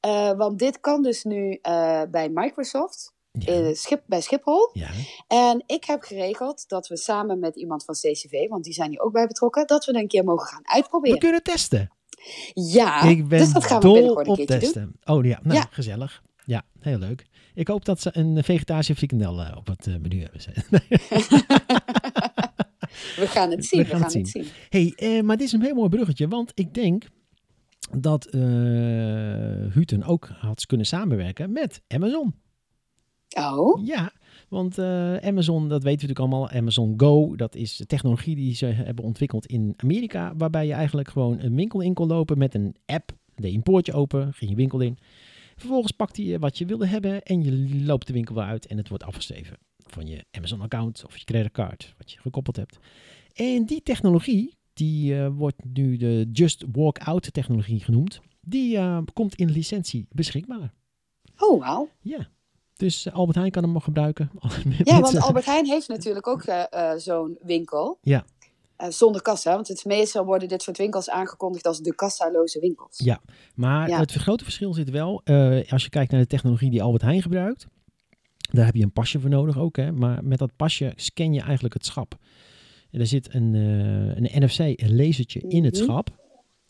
[0.00, 3.52] Eh, want dit kan dus nu eh, bij Microsoft, Ja.
[3.52, 4.70] eh, Schip, bij Schiphol.
[4.72, 4.88] ja.
[5.28, 9.00] En ik heb geregeld dat we samen met iemand van CCV, want die zijn hier
[9.00, 11.18] ook bij betrokken, dat we een keer mogen gaan We uitproberen.
[11.18, 11.90] kunnen testen.
[12.54, 14.72] Ja, ik ben dus dat gaan we binnenkort een op keertje doen.
[14.72, 15.14] testen.
[15.16, 15.66] Oh ja, nou, Ja.
[15.70, 16.22] gezellig.
[16.44, 17.26] Ja, heel leuk.
[17.54, 20.40] Ik hoop dat ze een vegetarische frikandel eh, op het eh, menu hebben.
[23.16, 24.46] We gaan het zien, We we, gaan het het zien.
[24.68, 27.04] hey, eh, maar dit is een heel mooi bruggetje, want ik denk
[27.98, 28.40] dat eh
[29.72, 32.34] Huten ook had kunnen samenwerken met Amazon.
[33.36, 34.12] Oh, Ja,
[34.48, 36.50] want eh, Amazon, dat weten we natuurlijk allemaal.
[36.50, 40.36] Amazon Go, dat is de technologie die ze hebben ontwikkeld in Amerika.
[40.36, 43.12] Waarbij je eigenlijk gewoon een winkel in kon lopen met een app.
[43.34, 44.98] Deed je een poortje open, ging je winkel in.
[45.56, 48.66] Vervolgens pakte je wat je wilde hebben en je loopt de winkel weer uit.
[48.66, 52.78] En het wordt afgeschreven van je Amazon-account of je creditcard, wat je gekoppeld hebt.
[53.34, 58.20] En die technologie, die eh, wordt nu de Just Walk Out technologie genoemd.
[58.40, 60.72] Die eh, komt in licentie beschikbaar.
[61.38, 61.88] oh wauw.
[62.00, 62.28] Ja.
[62.80, 64.30] Dus eh, Albert Heijn kan hem nog gebruiken.
[64.84, 66.62] Ja, want Albert Heijn heeft natuurlijk ook eh,
[66.92, 67.98] eh, zo'n winkel.
[68.02, 68.24] Ja.
[68.76, 72.98] Eh, zonder kassa, want het meestal worden dit soort winkels aangekondigd als de kassaloze winkels.
[72.98, 73.20] Ja,
[73.54, 73.98] maar Ja.
[73.98, 77.22] het grote verschil zit wel, eh, als je kijkt naar de technologie die Albert Heijn
[77.22, 77.66] gebruikt,
[78.50, 79.92] daar heb je een pasje voor nodig ook, hè?
[79.92, 82.14] maar met dat pasje scan je eigenlijk het schap.
[82.90, 85.82] En er zit een, eh, een NFC-lasertje in het Mhm.
[85.84, 86.08] schap.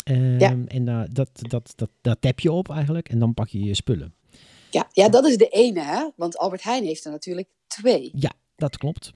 [0.04, 0.56] Ehm, Ja.
[0.66, 3.74] En daar dat, dat, dat, daar tap je op eigenlijk en dan pak je je
[3.74, 4.14] spullen.
[4.70, 6.08] Ja, ja, dat is de ene, hè?
[6.16, 8.10] Want Albert Heijn heeft er natuurlijk twee.
[8.14, 9.12] Ja, dat klopt.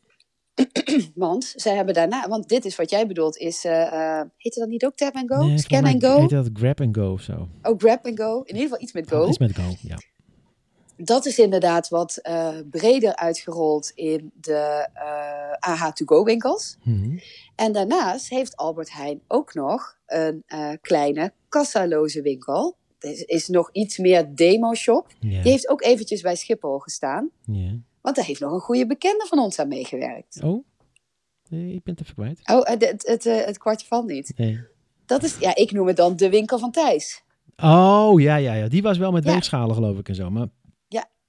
[1.14, 4.68] Want zij hebben daarna, want dit is wat jij bedoelt, is, eh eh heette dat
[4.68, 5.46] niet ook Tap and Go?
[5.46, 6.20] Nee, Scan and Go?
[6.20, 7.48] Heet dat grab and go of zo?
[7.62, 8.38] Oh, Grab and Go.
[8.38, 9.28] In ieder geval iets met Go.
[9.28, 9.98] Is met go, ja.
[10.96, 15.34] Dat is inderdaad wat eh, breder uitgerold in de eh
[15.70, 16.76] AH2Go winkels.
[16.82, 17.18] Mhm.
[17.54, 22.76] En daarnaast heeft Albert Heijn ook nog een eh, kleine kassaloze winkel.
[23.04, 25.06] Is, is nog iets meer demo-shop.
[25.20, 27.30] Die heeft ook eventjes bij Schiphol gestaan.
[27.46, 27.76] ja.
[28.00, 30.40] Want daar heeft nog een goede bekende van ons aan meegewerkt.
[30.42, 30.64] Oh,
[31.48, 32.40] nee, ik ben het even kwijt.
[32.44, 34.32] Oh, het, het, eh, het kwartje van niet.
[34.36, 34.60] Nee.
[35.06, 37.22] Dat is, ja, ik noem het dan de winkel van Thijs.
[37.56, 38.68] Oh, ja, ja, ja.
[38.68, 39.32] Die was wel met Ja.
[39.32, 40.30] weegschalen geloof ik en zo.
[40.30, 40.46] Maar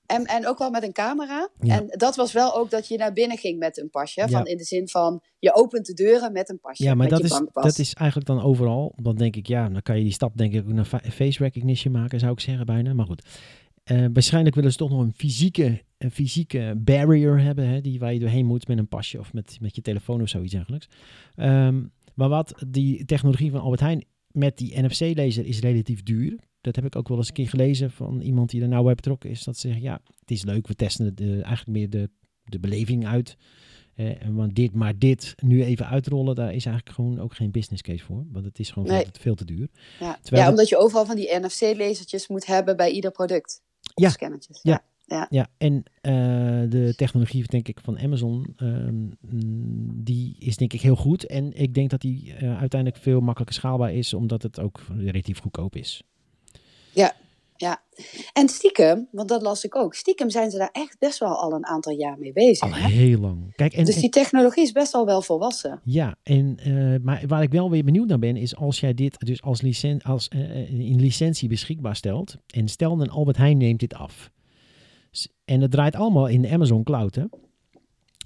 [0.05, 1.49] En, en ook wel met een camera.
[1.59, 1.79] Ja.
[1.79, 4.21] En dat was wel ook dat je naar binnen ging met een pasje.
[4.21, 4.27] Ja.
[4.27, 6.83] Van in de zin van, je opent de deuren met een pasje.
[6.83, 8.93] Ja, maar dat is, dat is eigenlijk dan overal.
[9.01, 11.43] Dan denk ik, ja, dan kan je die stap denk ik ook naar fa- face
[11.43, 12.93] recognition maken, zou ik zeggen bijna.
[12.93, 13.27] Maar goed.
[13.83, 18.13] Eh, waarschijnlijk willen ze toch nog een fysieke, een fysieke barrier hebben, hè, die waar
[18.13, 20.87] je doorheen moet met een pasje of met, met je telefoon of zoiets dergelijks.
[21.35, 26.39] Ehm, maar wat die technologie van Albert Heijn met die NFC-laser is relatief duur.
[26.65, 28.95] Dat heb ik ook wel eens een keer gelezen van iemand die er nou bij
[28.95, 29.43] betrokken is.
[29.43, 32.09] Dat ze zeggen, ja, het is leuk, we testen de, eigenlijk meer de,
[32.43, 33.37] de beleving uit.
[33.95, 37.51] Eh, en want dit, maar dit nu even uitrollen, daar is eigenlijk gewoon ook geen
[37.51, 38.25] business case voor.
[38.31, 39.01] Want het is gewoon Nee.
[39.03, 39.67] veel, te- veel te duur.
[39.99, 43.61] Ja, Terwijl ja omdat je overal van die NFC-lasertjes moet hebben bij ieder product.
[43.95, 44.09] Ja.
[44.09, 44.59] Scannertjes.
[44.63, 44.83] Ja.
[45.05, 45.27] ja.
[45.29, 46.13] Ja, en eh,
[46.69, 49.09] de technologie, denk ik, van Amazon, ehm,
[50.03, 51.25] die is denk ik heel goed.
[51.25, 55.39] En ik denk dat die eh, uiteindelijk veel makkelijker schaalbaar is, omdat het ook relatief
[55.39, 56.03] goedkoop is.
[56.95, 57.83] Ja.
[58.33, 59.93] En stiekem, want dat las ik ook.
[59.93, 62.61] Stiekem zijn ze daar echt best wel al een aantal jaar mee bezig.
[62.61, 62.89] Al hè?
[62.89, 63.55] heel lang.
[63.55, 65.79] Kijk, en, dus die technologie is best al wel volwassen.
[65.83, 69.19] Ja, en, eh, maar waar ik wel weer benieuwd naar ben, is als jij dit
[69.19, 72.37] dus als, licen als eh, in licentie beschikbaar stelt.
[72.47, 74.31] En stel een Albert Heijn neemt dit af.
[75.45, 77.23] En het draait allemaal in de Amazon Cloud, hè?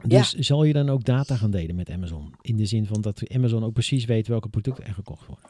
[0.08, 2.34] Dus zal je dan ook data gaan delen met Amazon?
[2.41, 5.45] In de zin van dat Amazon ook precies weet welke producten er gekocht worden.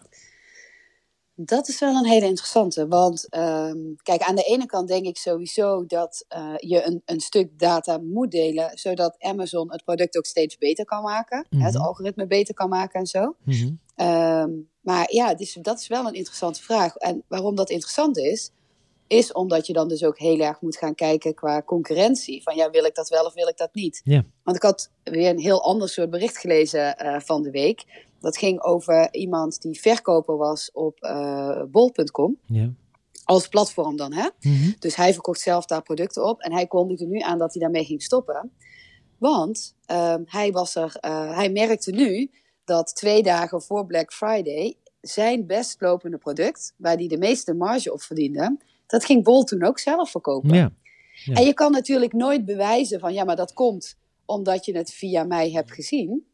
[1.42, 2.88] Dat is wel een hele interessante.
[2.88, 7.20] Want ehm, kijk, aan de ene kant denk ik sowieso dat uh, je een, een
[7.20, 11.38] stuk data moet delen, zodat Amazon het product ook steeds beter kan maken.
[11.50, 11.68] Mm -hmm.
[11.68, 13.36] Het algoritme beter kan maken en zo.
[13.44, 14.08] Mm -hmm.
[14.08, 16.96] um, maar ja, dus dat is wel een interessante vraag.
[16.96, 18.52] En waarom dat interessant is,
[19.08, 22.44] is omdat je dan dus ook heel erg moet gaan kijken qua concurrentie.
[22.44, 24.02] Van ja, wil ik dat wel of wil ik dat niet?
[24.44, 28.08] Want ik had weer een heel ander soort bericht gelezen uh, van de week.
[28.20, 32.38] Dat ging over iemand die verkoper was op uh, bol.com.
[32.46, 32.70] Ja.
[33.24, 34.30] Als platform dan, hè?
[34.40, 34.76] Mm -hmm.
[34.80, 36.42] Dus hij verkocht zelf daar producten op.
[36.42, 38.52] En hij kondigde nu aan dat hij daarmee ging stoppen.
[39.18, 42.32] Want uh, hij, was er, uh, hij merkte nu
[42.66, 47.94] dat twee dagen voor Black Friday zijn best lopende product, waar hij de meeste marge
[47.94, 50.56] op verdiende, dat ging Bol toen ook zelf verkopen.
[50.56, 50.72] Ja.
[51.24, 51.34] Ja.
[51.34, 55.24] En je kan natuurlijk nooit bewijzen van ja, maar dat komt omdat je het via
[55.24, 56.28] mij hebt gezien.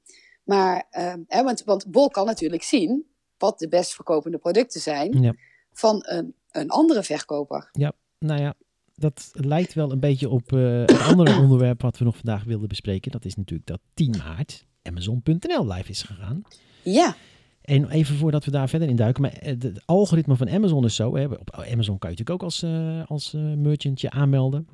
[0.46, 3.06] Maar, uh, hè, want, want Bol kan natuurlijk zien
[3.38, 5.34] wat de best verkopende producten zijn Ja.
[5.74, 7.70] van een, een andere verkoper.
[7.72, 8.54] Ja, nou ja,
[8.96, 12.68] dat lijkt wel een beetje op uh, het andere onderwerp wat we nog vandaag wilden
[12.68, 13.12] bespreken.
[13.12, 16.42] Dat is natuurlijk dat 10 maart Amazon.nl live is gegaan.
[16.84, 17.16] Ja,
[17.62, 20.96] En even voordat we daar verder in duiken, maar eh, het, algoritme van Amazon is
[20.96, 21.16] zo.
[21.16, 24.68] Hè, op Amazon kan je natuurlijk ook als, uh, als merchant je aanmelden.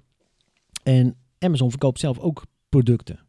[0.84, 3.20] En Amazon verkoopt zelf ook producten.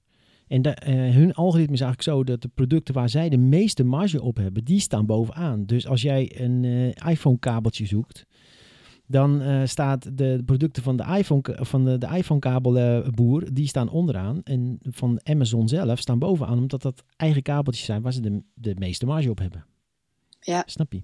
[0.53, 3.85] En de, uh, hun algoritme is eigenlijk zo dat de producten waar zij de meeste
[3.85, 5.65] marge op hebben, die staan bovenaan.
[5.67, 8.27] Dus als jij een uh, iPhone-kabeltje zoekt,
[9.07, 14.41] dan uh, staat de, producten van de iPhone, van de, de iPhone-kabelboer, die staan onderaan.
[14.43, 18.75] En van Amazon zelf staan bovenaan, omdat dat eigen kabeltjes zijn waar ze de, de
[18.79, 19.65] meeste marge op hebben.
[20.41, 20.62] Ja.
[20.67, 21.03] Snap je?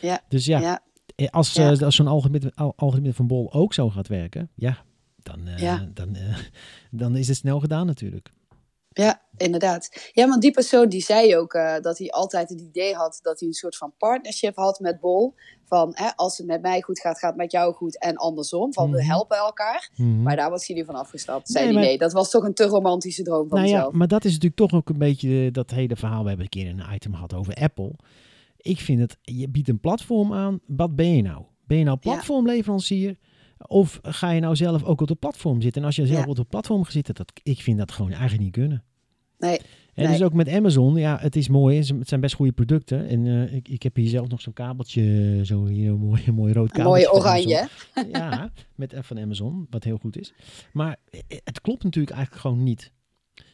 [0.00, 1.28] ja, Dus ja, ja.
[1.30, 1.70] als, Ja.
[1.72, 4.84] als zo'n algoritme, al- algoritme van Bol ook zo gaat werken, ja,
[5.22, 5.88] dan, Ja.
[5.94, 6.16] dan,
[6.90, 8.32] dan is het snel gedaan natuurlijk.
[8.92, 10.10] Ja, inderdaad.
[10.12, 13.38] Ja, want die persoon die zei ook uh, dat hij altijd het idee had dat
[13.40, 15.34] hij een soort van partnership had met Bol.
[15.64, 18.72] Van hè, als het met mij goed gaat, gaat het met jou goed en andersom.
[18.72, 19.06] Van we Mhm.
[19.06, 19.90] helpen elkaar.
[19.96, 20.22] Mhm.
[20.22, 21.48] Maar daar was hij nu van afgestapt.
[21.50, 23.88] Zei Nee, hij maar- nee, dat was toch een te romantische droom van Nou ja,
[23.92, 26.22] maar dat is natuurlijk toch ook een beetje eh, dat hele verhaal.
[26.22, 27.92] We hebben een keer een item gehad over Apple.
[28.56, 30.60] Ik vind het, je biedt een platform aan.
[30.66, 31.42] Wat ben je nou?
[31.66, 32.10] Ben je nou Ja.
[33.66, 35.80] Of ga je nou zelf ook op de platform zitten?
[35.80, 36.30] En als je zelf Ja.
[36.30, 38.82] op de platform gaat zitten, dat, ik vind dat gewoon eigenlijk niet kunnen.
[39.38, 39.58] Nee,
[39.94, 40.12] En Nee.
[40.12, 41.76] dus ook met Amazon, ja, het is mooi.
[41.76, 43.08] Het zijn best goede producten.
[43.08, 46.34] En eh, ik, ik heb hier zelf nog zo'n kabeltje, zo hier een mooi, een
[46.34, 47.06] mooi rood een kabeltje.
[47.10, 47.50] mooie van Amazon.
[47.52, 47.68] oranje.
[48.18, 50.32] Ja, met eh, van Amazon, wat heel goed is.
[50.72, 52.92] Maar eh, het klopt natuurlijk eigenlijk gewoon niet.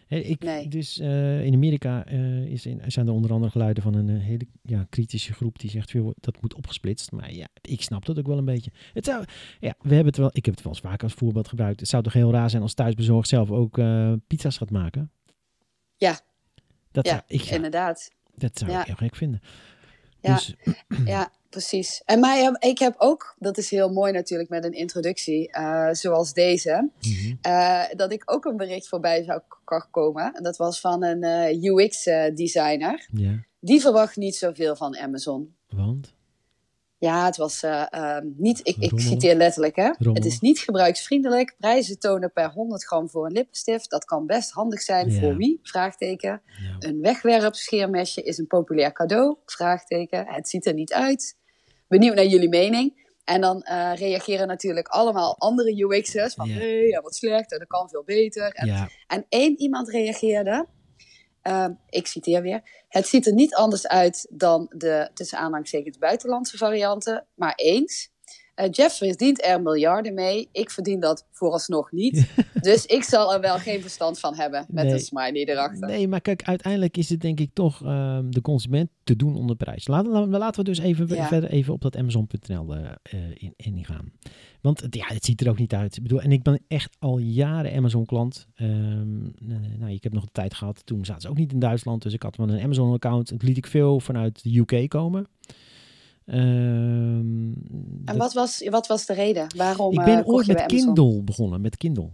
[0.08, 0.68] Ik, Nee.
[0.68, 4.22] Dus eh, in Amerika eh, is in, zijn er onder andere geluiden van een eh,
[4.22, 7.12] hele ja, kritische groep die zegt dat moet opgesplitst.
[7.12, 8.70] Maar ja, ik snap dat ook wel een beetje.
[8.92, 9.24] Het zou,
[9.60, 11.80] ja, we hebben het wel, ik heb het wel eens vaak als voorbeeld gebruikt.
[11.80, 13.80] Het zou toch heel raar zijn als thuisbezorgd zelf ook
[14.26, 15.10] pizza's gaat maken.
[15.96, 16.20] Ja.
[16.90, 18.10] Dat Ja, zou, ik, ja, inderdaad.
[18.34, 18.80] dat zou Ja.
[18.80, 19.40] ik heel gek vinden.
[20.20, 20.34] Ja.
[20.34, 20.54] Dus
[21.04, 22.02] Ja, precies.
[22.04, 26.32] En mij, ik heb ook, dat is heel mooi natuurlijk met een introductie eh, zoals
[26.32, 29.40] deze, mhm, eh, dat ik ook een bericht voorbij zou
[29.90, 30.34] komen.
[30.34, 33.08] En dat was van een eh, UX-designer.
[33.60, 35.54] Die verwacht niet zoveel van Amazon.
[35.68, 36.16] want
[36.98, 39.90] Ja, het was eh, ehm, niet, ik, ik citeer letterlijk, hè.
[40.12, 41.54] Het is niet gebruiksvriendelijk.
[41.58, 43.90] Prijzen tonen per 100 gram voor een lippenstift.
[43.90, 45.60] Dat kan best handig zijn voor wie?
[45.62, 46.42] Vraagteken.
[46.78, 49.36] Een wegwerpscheermesje is een populair cadeau?
[49.46, 50.26] Vraagteken.
[50.26, 51.36] Het ziet er niet uit.
[51.88, 53.04] Benieuwd naar jullie mening.
[53.24, 56.56] En dan eh, reageren natuurlijk allemaal andere UX'ers van Ja.
[56.56, 58.52] nee, ja, wat slecht en dat kan veel beter.
[58.52, 60.66] En, en één iemand reageerde,
[61.42, 66.56] ehm, ik citeer weer, het ziet er niet anders uit dan de tussen aanhalingstekens buitenlandse
[66.56, 68.14] varianten, maar eens.
[68.56, 70.48] Eh, Jeff verdient er miljarden mee.
[70.52, 72.26] Ik verdien dat vooralsnog niet.
[72.60, 74.92] dus ik zal er wel geen verstand van hebben met Nee.
[74.92, 75.88] een smiley erachter.
[75.88, 79.56] Nee, maar kijk, uiteindelijk is het denk ik toch ehm, de consument te doen onder
[79.56, 79.86] prijs.
[79.88, 81.26] Laten, laten, we- laten we dus even Ja.
[81.26, 84.12] verder even op dat Amazon.nl eh, eh, in, ingaan.
[84.60, 85.96] Want het- ja, het ziet er ook niet uit.
[85.96, 88.46] Ik bedoel, en ik ben echt al jaren Amazon-klant.
[88.54, 88.68] Ehm,
[89.26, 92.02] eh, nou, ik heb nog een tijd gehad, toen zaten ze ook niet in Duitsland.
[92.02, 93.30] Dus ik had wel een Amazon-account.
[93.30, 95.26] Het liet ik veel vanuit de UK komen.
[96.26, 99.46] Ehm, En dat- wat was, wat was de reden?
[99.56, 100.66] Waarom ik eh, ben ooit met?
[100.66, 102.08] Kindle begonnen, met Kindle.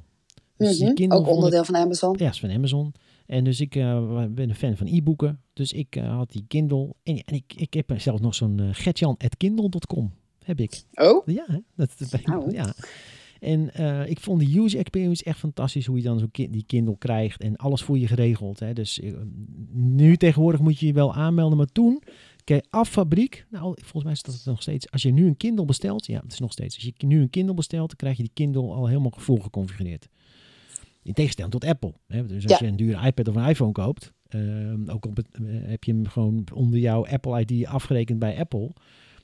[0.57, 2.15] Dus Mhm, Kindle Ook ik- onderdeel van Amazon.
[2.19, 2.93] ja, is van Amazon.
[3.27, 5.41] En dus ik eh, ben een fan van e-boeken.
[5.53, 6.95] Dus ik eh, had die Kindle.
[7.03, 10.13] En, en ik, ik heb zelfs nog zo'n uh, getjan.kindle.com.
[10.45, 10.83] Heb ik.
[10.95, 11.59] Oh, Ja, hè?
[11.77, 12.53] dat, dat ben ik- Oh.
[12.53, 12.75] ja.
[13.41, 13.71] En
[14.09, 15.87] ik vond de user experience echt fantastisch.
[15.87, 17.41] Hoe je dan zo ki- die Kindle krijgt.
[17.41, 18.59] En alles voor je geregeld.
[18.61, 18.73] Hè.
[18.73, 19.01] Dus
[19.73, 21.57] nu tegenwoordig moet je je wel aanmelden.
[21.59, 22.03] Maar toen,
[22.45, 23.47] kijk, af fabriek.
[23.51, 24.91] Nou, volgens mij is dat het nog steeds.
[24.91, 26.07] Als je nu een Kindle bestelt.
[26.07, 26.75] Ja, het is nog steeds.
[26.75, 30.09] Als je nu een Kindle bestelt, dan krijg je die Kindle al helemaal voorgeconfigureerd.
[31.03, 31.95] In tegenstelling tot Apple.
[32.07, 32.27] Hè?
[32.27, 32.67] Dus als Ja.
[32.67, 35.93] je een dure iPad of een iPhone koopt, ehm, ook op het, eh, heb je
[35.93, 38.71] hem gewoon onder jouw Apple ID afgerekend bij Apple.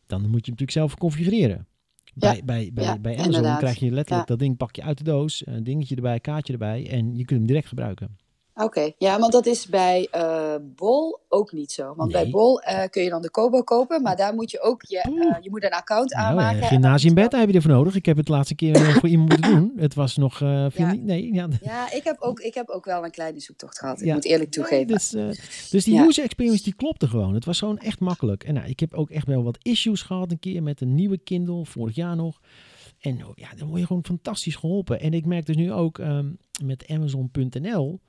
[0.06, 1.66] dan moet je hem natuurlijk zelf configureren.
[2.04, 3.58] Ja, Bij, bij, bij, ja, bij Amazon inderdaad.
[3.58, 4.34] krijg je letterlijk Ja.
[4.34, 7.38] dat ding, pak je uit de doos, een dingetje erbij, kaartje erbij en je kunt
[7.38, 8.16] hem direct gebruiken.
[8.62, 11.94] Oké, ja, want dat is bij eh, Bol ook niet zo.
[11.96, 12.30] Want bij.
[12.30, 15.26] Bol eh, kun je dan de Kobo kopen, maar daar moet je ook je, Oeh.
[15.36, 16.62] eh, je moet een account Nou, aanmaken.
[16.62, 17.94] gymnasiumbed heb je ervoor nodig.
[17.94, 19.72] Ik heb het laatste keer voor iemand moeten doen.
[19.76, 20.92] Het was nog, Ja.
[20.98, 24.00] nee, ja, Ja, ik heb, ook, ik heb ook wel een kleine zoektocht gehad.
[24.00, 24.14] Ik Ja.
[24.14, 24.86] moet eerlijk toegeven.
[24.86, 25.10] dus,
[25.70, 27.34] dus die user experience die klopte gewoon.
[27.34, 28.44] Het was gewoon echt makkelijk.
[28.44, 31.18] En nou, ik heb ook echt wel wat issues gehad een keer met een nieuwe
[31.18, 32.40] Kindle, vorig jaar nog.
[32.98, 35.00] En oh, ja, dan word je gewoon fantastisch geholpen.
[35.00, 36.26] En ik merk dus nu ook ehm,
[36.64, 38.00] met Amazon.nl.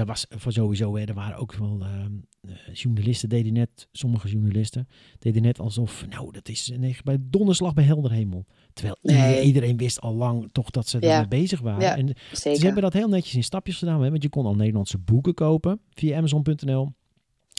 [0.00, 4.28] Daar was voor sowieso, hè, er waren ook wel ehm, eh, journalisten, deden net, sommige
[4.28, 6.72] journalisten, deden net alsof, nou, dat is
[7.04, 8.46] bij donderslag bij helder hemel.
[8.72, 9.42] Terwijl Nee.
[9.42, 11.10] iedereen, wist al lang toch dat ze Ja.
[11.12, 11.82] ermee bezig waren.
[11.82, 12.58] Ja, En Zeker.
[12.58, 14.02] ze hebben dat heel netjes in stapjes gedaan.
[14.02, 14.10] Hè?
[14.10, 16.92] Want je kon al Nederlandse boeken kopen via Amazon.nl.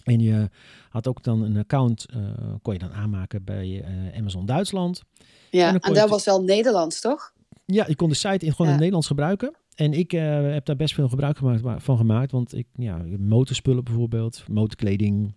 [0.04, 0.49] En je
[0.89, 2.19] had ook dan een account, eh,
[2.62, 5.01] kon je dan aanmaken bij eh, Amazon Duitsland.
[5.49, 7.34] ja, en dat was wel Nederlands, toch?
[7.65, 9.56] Ja, je kon de site in gewoon in het Nederlands gebruiken.
[9.75, 12.31] En ik eh, heb daar best veel gebruik gemaakt, van gemaakt.
[12.31, 15.34] Want ik, ja, motorspullen bijvoorbeeld, motorkleding.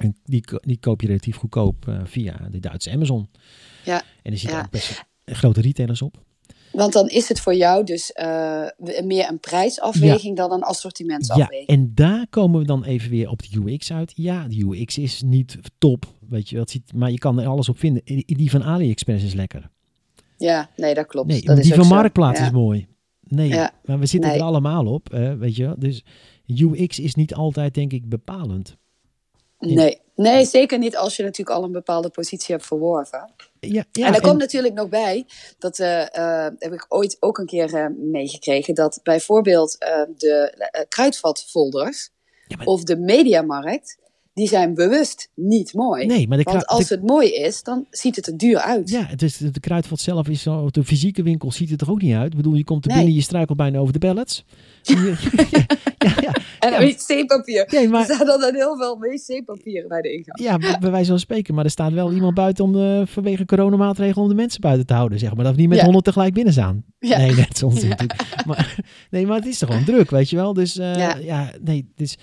[0.00, 3.28] En die, die koop je relatief goedkoop eh, via de Duitse Amazon.
[3.84, 4.64] Ja, En er zitten ja.
[4.64, 6.26] ook best grote retailers op.
[6.72, 8.66] Want dan is het voor jou dus eh,
[9.04, 11.66] meer een prijsafweging dan een Ja, assortimentsafweging.
[11.68, 14.12] en daar komen we dan even weer op de UX uit.
[14.16, 16.64] Ja, de UX is niet top, weet je wel.
[16.94, 18.02] Maar je kan er alles op vinden.
[18.26, 19.70] Die van AliExpress is lekker.
[20.36, 21.28] Ja, nee, dat klopt.
[21.28, 21.86] Nee, dat is die van.
[21.86, 22.44] Marktplaats Ja.
[22.44, 22.86] is mooi.
[23.28, 23.72] Nee, Ja.
[23.84, 24.38] maar we zitten Nee.
[24.38, 25.74] er allemaal op, weet je.
[25.78, 26.04] Dus
[26.46, 28.76] UX is niet altijd, denk ik, bepalend.
[29.58, 30.00] Nee.
[30.14, 33.32] nee, zeker niet als je natuurlijk al een bepaalde positie hebt verworven.
[33.60, 35.26] Ja, ja, en er en- komt natuurlijk nog bij,
[35.58, 39.76] dat eh, eh, heb ik ooit ook een keer eh, meegekregen, dat bijvoorbeeld
[40.16, 40.54] de
[40.88, 42.10] kruidvatfolders
[42.46, 43.98] Ja, maar- of de mediamarkt,
[44.38, 46.06] die zijn bewust niet mooi.
[46.06, 48.90] Nee, maar de, Want als de- het mooi is, dan ziet het er duur uit.
[48.90, 52.02] ja, het is, de kruidvat zelf is zo, de fysieke winkel ziet het er ook
[52.02, 52.30] niet uit.
[52.30, 52.98] Ik bedoel, je komt er Nee.
[52.98, 54.44] binnen, je struikelt bijna over de pallets.
[55.98, 56.78] Ja, ja, En Ja.
[56.80, 57.68] wc-papier.
[57.70, 60.62] Nee, maar- Er staan dan heel veel wc-papieren bij de ingang.
[60.62, 61.54] Ja, bij wijze van spreken.
[61.54, 64.92] Maar er staat wel iemand buiten om de, vanwege coronamaatregelen om de mensen buiten te
[64.94, 65.44] houden, zeg maar.
[65.44, 66.84] Dat we niet met honderd tegelijk binnen staan.
[66.98, 68.14] Nee, net zoals natuurlijk.
[68.46, 68.76] Maar,
[69.10, 70.52] nee, maar het is toch gewoon druk, weet je wel.
[70.52, 71.16] Dus eh, ja.
[71.16, 71.50] Ja.
[71.60, 72.16] nee, dus...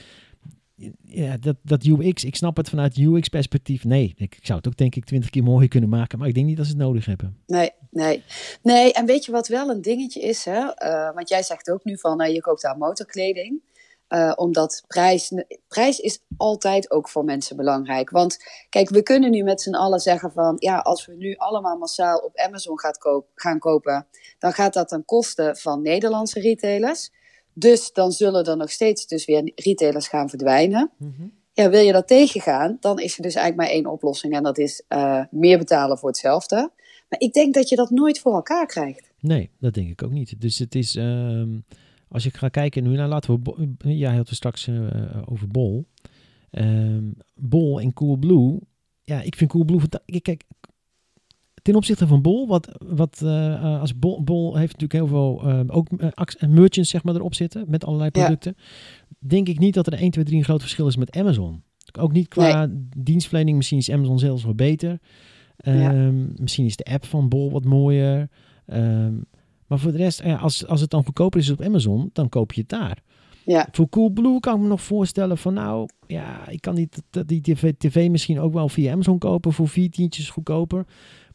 [1.03, 3.83] Ja, dat, dat UX, ik snap het vanuit UX-perspectief.
[3.83, 6.19] Nee, ik, zou het ook denk ik twintig keer mooier kunnen maken.
[6.19, 7.38] Maar ik denk niet dat ze het nodig hebben.
[7.45, 8.23] Nee, nee.
[8.61, 10.45] Nee, en weet je wat wel een dingetje is?
[10.45, 10.69] Hè?
[10.69, 13.61] Eh, want jij zegt ook nu van, eh, je koopt daar motorkleding.
[14.07, 15.31] Eh, omdat prijs,
[15.67, 18.09] prijs is altijd ook voor mensen belangrijk.
[18.09, 18.38] Want
[18.69, 20.55] kijk, we kunnen nu met z'n allen zeggen van...
[20.59, 24.07] ja, als we nu allemaal massaal op Amazon gaat koop, gaan kopen...
[24.39, 27.11] dan gaat dat ten koste van Nederlandse retailers.
[27.58, 30.91] Dus dan zullen er nog steeds dus weer retailers gaan verdwijnen.
[31.54, 34.34] Ja, wil je dat tegengaan, dan is er dus eigenlijk maar één oplossing.
[34.34, 36.72] En dat is eh, meer betalen voor hetzelfde.
[37.10, 39.12] Maar ik denk dat je dat nooit voor elkaar krijgt.
[39.20, 40.41] Nee, dat denk ik ook niet.
[40.41, 41.58] Dus het is, ehm,
[42.10, 45.48] als ik ga kijken nu, nou laten we, Bo- ja, had het straks eh, over
[45.48, 45.86] Bol.
[46.52, 47.04] Ehm,
[47.36, 48.60] Bol en Coolblue.
[49.04, 49.82] Ja, ik vind Coolblue,
[50.22, 50.44] kijk,
[51.65, 55.41] ten opzichte van Bol, wat, wat eh, eh, als Bol, Bol heeft natuurlijk heel veel,
[55.49, 58.21] ehm, ook eh, merchants zeg maar erop zitten, met allerlei Ja.
[58.21, 58.56] producten.
[59.19, 61.63] Denk ik niet dat er 1, 2, 3 een groot verschil is met Amazon.
[61.99, 64.99] Ook niet qua dienstverlening, misschien is Amazon zelfs wel beter.
[65.58, 65.93] Ja.
[65.93, 68.30] Ehm, Misschien is de app van Bol wat mooier.
[68.65, 69.13] Ehm,
[69.67, 72.54] maar voor de rest, ja, als, als het dan goedkoper is op Amazon, dan koop
[72.54, 73.01] je het daar.
[73.45, 77.28] Ja, Voor Coolblue kan ik me nog voorstellen van nou, ja, ik kan die, dat-
[77.28, 80.86] die tv, tv misschien ook wel via Amazon kopen voor vier tientjes goedkoper.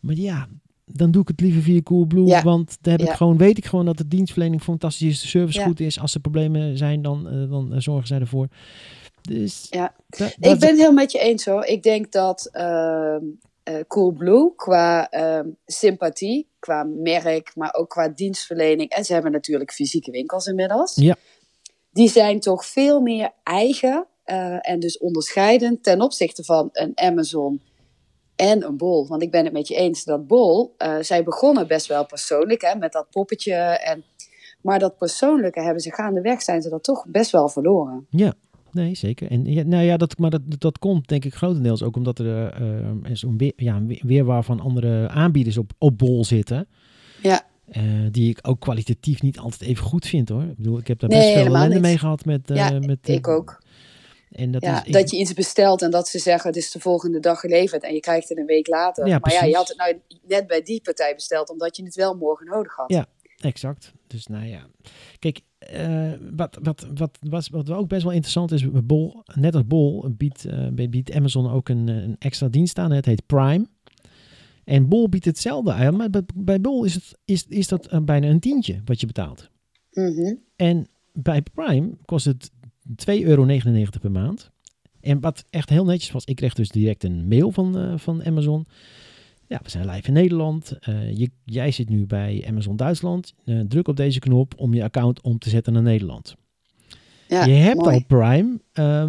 [0.01, 0.49] Maar ja,
[0.85, 2.43] dan doe ik het liever via Coolblue, Ja.
[2.43, 5.59] want daar heb ik gewoon, weet ik gewoon dat de dienstverlening fantastisch is, de service
[5.59, 5.65] Ja.
[5.67, 6.01] goed is.
[6.01, 8.49] Als er problemen zijn, dan, eh, dan eh, zorgen zij ervoor.
[9.21, 9.95] Dus ja.
[10.09, 11.65] da- ik ben het heel met je eens hoor.
[11.65, 13.17] Ik denk dat eh,
[13.89, 18.91] Coolblue qua ehm, sympathie, qua merk, maar ook qua dienstverlening.
[18.91, 20.95] En ze hebben natuurlijk fysieke winkels inmiddels.
[20.95, 21.17] Ja.
[21.93, 24.07] Die zijn toch veel meer eigen
[24.61, 27.61] en dus onderscheidend ten opzichte van een Amazon
[28.41, 29.07] en een Bol.
[29.07, 32.63] Want ik ben het met je eens dat Bol, eh, zij begonnen best wel persoonlijk
[32.63, 33.55] hè, met dat poppetje.
[33.55, 34.05] En,
[34.61, 38.07] maar dat persoonlijke hebben ze gaandeweg, zijn ze dat toch best wel verloren.
[38.11, 38.35] Ja,
[38.73, 39.31] nee, zeker.
[39.31, 42.27] En ja, nou ja, dat, maar dat, dat komt denk ik grotendeels ook omdat er
[42.27, 46.69] eh, eh, zo'n weer, ja, een weerwaar van andere aanbieders op, op bol zitten.
[47.23, 50.43] Ja, eh, die ik ook kwalitatief niet altijd even goed vind hoor.
[50.43, 52.41] Ik bedoel, ik heb daar Nee, best veel ellende mee gehad met...
[52.45, 53.63] ja met ik ook.
[54.31, 56.81] En dat ja, is, dat je iets bestelt en dat ze zeggen het is de
[56.81, 59.07] volgende dag geleverd en je krijgt het een week later.
[59.07, 61.95] Ja, maar ja, je had het nou net bij die partij besteld omdat je het
[61.95, 62.91] wel morgen nodig had.
[62.93, 63.07] Ja.
[63.41, 63.93] Exact.
[64.07, 64.67] Dus nou ja.
[65.19, 69.67] Kijk, eh, wat, wat, wat, was, wat ook best wel interessant is, Bol, net als
[69.67, 72.93] Bol biedt, eh, biedt Amazon ook een, een extra dienst aan.
[72.93, 73.67] Het heet Prime.
[74.65, 78.29] En Bol biedt hetzelfde aan, maar bij- Bol is, het, is, is dat eh, bijna
[78.29, 79.51] een tientje wat je betaalt.
[79.91, 80.35] Mhm.
[80.57, 82.51] En bij Prime kost het
[82.91, 83.47] 2,99 euro
[84.01, 84.51] per maand.
[85.01, 88.25] En wat echt heel netjes was, ik kreeg dus direct een mail van, eh, van
[88.25, 88.67] Amazon.
[89.47, 90.79] Ja, we zijn live in Nederland.
[90.81, 93.35] Eh, je, jij zit nu bij Amazon Duitsland.
[93.45, 96.37] Eh, druk op deze knop om je account om te zetten naar Nederland.
[97.29, 97.95] Ja, je hebt mooi.
[97.95, 98.61] al Prime.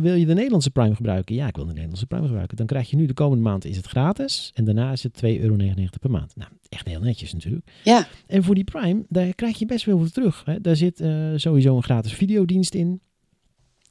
[0.02, 1.36] Wil je de Nederlandse Prime gebruiken?
[1.36, 2.58] Ja, ik wil de Nederlandse Prime gebruiken.
[2.58, 4.52] Dan krijg je nu de komende maand is het gratis.
[4.54, 5.56] En daarna is het 2,99 euro
[6.00, 6.36] per maand.
[6.36, 7.72] Nou, echt heel netjes natuurlijk.
[7.84, 10.42] Ja, En voor die Prime, daar krijg je best wel wat terug.
[10.46, 10.62] Hè.
[10.62, 11.04] Daar zit
[11.36, 13.02] sowieso een gratis videodienst in.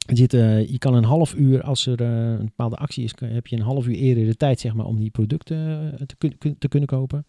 [0.07, 3.47] Zit, eh, je kan een half uur, als er eh, een bepaalde actie is, heb
[3.47, 6.57] je een half uur eerder de tijd zeg maar, om die producten eh, te, kun-
[6.57, 7.25] te kunnen kopen.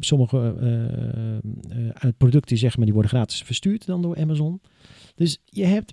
[0.00, 0.54] Sommige
[2.16, 4.60] producten zeg maar, die worden gratis verstuurd dan door Amazon.
[5.14, 5.92] Dus je hebt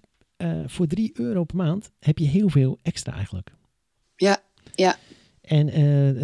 [0.65, 3.51] voor 3 euro per maand heb je heel veel extra eigenlijk.
[4.15, 4.37] ja,
[4.75, 4.95] ja.
[5.41, 5.67] En,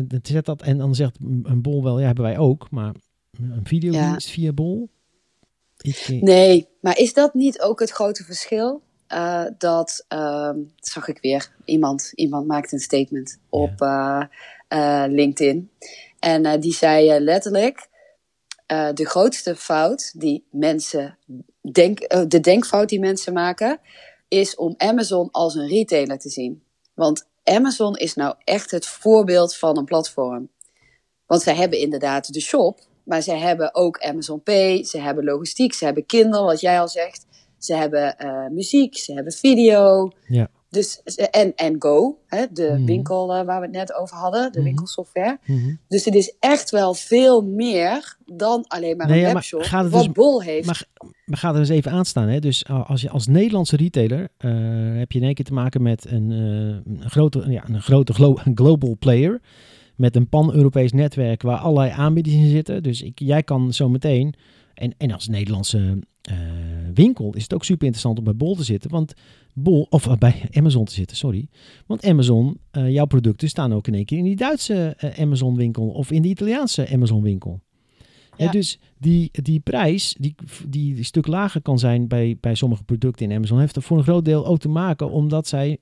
[0.08, 2.72] het zet dat, en dan zegt een bol wel, ja, hebben wij ook.
[2.72, 2.96] Maar
[3.42, 4.90] een videodienst via bol?
[5.82, 8.82] Ik, Nee, maar is dat niet ook het grote verschil?
[9.10, 11.52] Eh, dat ehm, zag ik weer.
[11.66, 14.24] Iemand, iemand maakte een statement op eh,
[14.68, 15.72] eh, LinkedIn.
[16.20, 17.88] En die zei letterlijk:
[18.94, 21.18] de grootste fout die mensen
[21.72, 22.00] denk,
[22.30, 23.80] de denkfout die mensen maken,
[24.28, 26.64] is om Amazon als een retailer te zien.
[26.94, 30.50] Want Amazon is nou echt het voorbeeld van een platform.
[31.26, 35.74] Want zij hebben inderdaad de shop, maar ze hebben ook Amazon Pay, ze hebben logistiek,
[35.74, 37.26] ze hebben Kindle, wat jij al zegt.
[37.60, 40.12] Ze hebben eh, muziek, ze hebben video.
[40.28, 40.48] Ja.
[40.70, 41.02] Dus,
[41.32, 42.86] en, en Go, hè, de Mhm.
[42.86, 44.68] winkel eh, waar we het net over hadden, de Mhm.
[44.68, 45.38] winkelsoftware.
[45.46, 45.74] mhm.
[45.88, 49.62] Dus het is echt wel veel meer dan alleen maar Nee, een ja, maar webshop.
[49.62, 50.66] gaat het wat dus- Bol heeft.
[50.66, 50.86] Maar,
[51.26, 52.28] maar gaat er eens even aan staan.
[52.28, 52.40] Hè?
[52.40, 54.52] Dus uh, als je als Nederlandse retailer eh,
[54.98, 58.14] heb je in één keer te maken met een, eh, een grote, ja, een grote
[58.14, 59.42] glo- global player.
[59.96, 62.84] Met een pan-Europees netwerk waar allerlei aanbieders in zitten.
[62.84, 64.34] Dus ik, jij kan zo meteen.
[64.80, 66.38] En, en als Nederlandse eh,
[66.94, 68.92] winkel is het ook super interessant om bij Bol te zitten.
[68.92, 69.14] Want
[69.54, 71.48] Bol, of eh, bij Amazon te zitten, sorry.
[71.86, 75.88] Want Amazon, eh, jouw producten staan ook in één keer in die Duitse Amazon winkel.
[75.90, 77.60] Of in de Italiaanse Amazon winkel.
[78.38, 78.52] Ja.
[78.52, 80.36] dus die, die prijs, die,
[80.68, 83.98] die een stuk lager kan zijn bij, bij sommige producten in Amazon, heeft er voor
[83.98, 85.78] een groot deel ook te maken omdat zij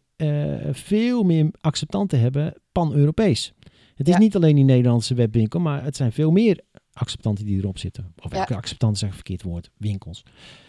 [0.72, 3.54] veel meer acceptanten hebben pan-Europees.
[3.96, 4.20] Het is Ja.
[4.20, 6.62] niet alleen die Nederlandse webwinkel, maar het zijn veel meer
[6.98, 8.14] acceptanten die erop zitten.
[8.24, 8.38] Of Ja.
[8.38, 9.70] welke acceptanten zijn verkeerd woord?
[9.78, 10.24] Winkels.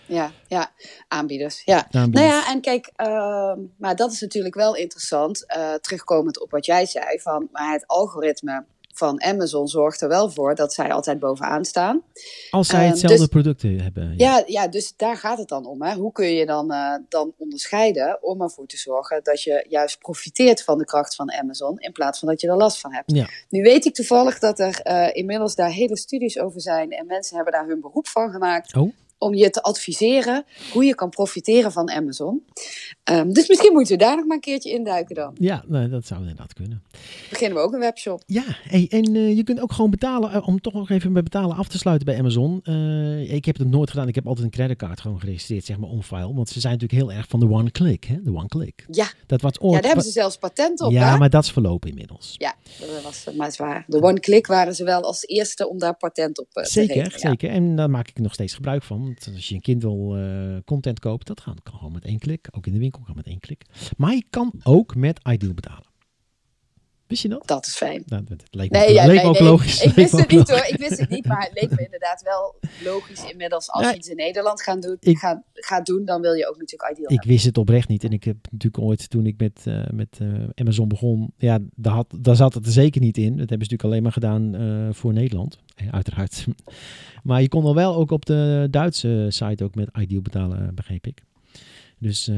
[0.06, 0.72] Ja, ja,
[1.08, 1.62] aanbieders.
[1.64, 1.88] Ja.
[1.90, 2.26] Aanbieders.
[2.30, 5.46] Nou ja, en kijk, ehm, maar dat is natuurlijk wel interessant.
[5.46, 8.64] eh, terugkomend op wat jij zei, van maar het algoritme
[8.98, 12.02] van Amazon zorgt er wel voor dat zij altijd bovenaan staan.
[12.50, 14.14] Als zij ehm, hetzelfde dus- producten hebben.
[14.16, 14.36] Ja.
[14.36, 15.82] Ja, ja, dus daar gaat het dan om.
[15.82, 15.94] Hè?
[15.94, 20.64] Hoe kun je dan, eh, dan onderscheiden om ervoor te zorgen dat je juist profiteert
[20.64, 23.12] van de kracht van Amazon in plaats van dat je er last van hebt.
[23.12, 23.28] Ja.
[23.48, 27.36] Nu weet ik toevallig dat er eh, inmiddels daar hele studies over zijn en mensen
[27.36, 28.76] hebben daar hun beroep van gemaakt.
[28.76, 28.92] Oh.
[29.18, 32.44] Om je te adviseren hoe je kan profiteren van Amazon.
[33.04, 35.34] Ehm, dus misschien moeten we daar nog maar een keertje induiken dan.
[35.38, 36.82] Ja, nee, dat zou inderdaad kunnen.
[37.30, 38.22] Beginnen we ook een webshop.
[38.26, 41.22] Ja, hey, en eh, je kunt ook gewoon betalen, eh, om toch nog even bij
[41.22, 42.60] betalen af te sluiten bij Amazon.
[42.62, 45.90] Eh, ik heb het nooit gedaan, ik heb altijd een creditcard gewoon geregistreerd, zeg maar,
[45.90, 46.34] on file.
[46.34, 48.84] Want ze zijn natuurlijk heel erg van de one click, hè, de one click.
[48.90, 49.74] Ja, Dat was ja ooit...
[49.74, 50.92] daar hebben ze zelfs patent op.
[50.92, 51.18] ja, hè?
[51.18, 52.34] maar dat is verlopen inmiddels.
[52.38, 53.84] Ja, dat was maar zwaar.
[53.86, 57.18] De one-click waren ze wel als eerste om daar patent op eh, te Zeker, ja.
[57.18, 57.50] zeker.
[57.50, 59.07] En daar maak ik nog steeds gebruik van.
[59.08, 60.20] Want als je een Kindle
[60.56, 62.48] eh, content koopt, dat gaat, kan gewoon met één klik.
[62.50, 63.64] Ook in de winkel kan met één klik.
[63.96, 65.87] Maar je kan ook met Ideal betalen.
[67.08, 67.46] Wist je dat?
[67.46, 68.02] Dat is fijn.
[68.06, 69.48] Nou, dat leek me, Nee, ook- ja, leek nee, me ook nee.
[69.48, 69.82] logisch.
[69.82, 72.54] Ik wist het niet hoor, ik wist het niet, maar het leek me inderdaad wel
[72.84, 73.70] logisch inmiddels.
[73.70, 73.90] Als Ja.
[73.90, 76.90] je iets in Nederland gaat doen, Ik- gaat, gaat doen, dan wil je ook natuurlijk
[76.92, 77.28] ideal Ik hebben.
[77.28, 78.04] wist het oprecht niet.
[78.04, 81.92] En ik heb natuurlijk ooit, toen ik met, eh, met eh, Amazon begon, ja, daar,
[81.94, 83.36] had, daar zat het er zeker niet in.
[83.36, 85.58] Dat hebben ze natuurlijk alleen maar gedaan eh, voor Nederland,
[85.90, 86.44] uiteraard.
[87.22, 91.06] maar je kon al wel ook op de Duitse site ook met Ideal betalen, begreep
[91.06, 91.22] ik.
[91.98, 92.30] Dus,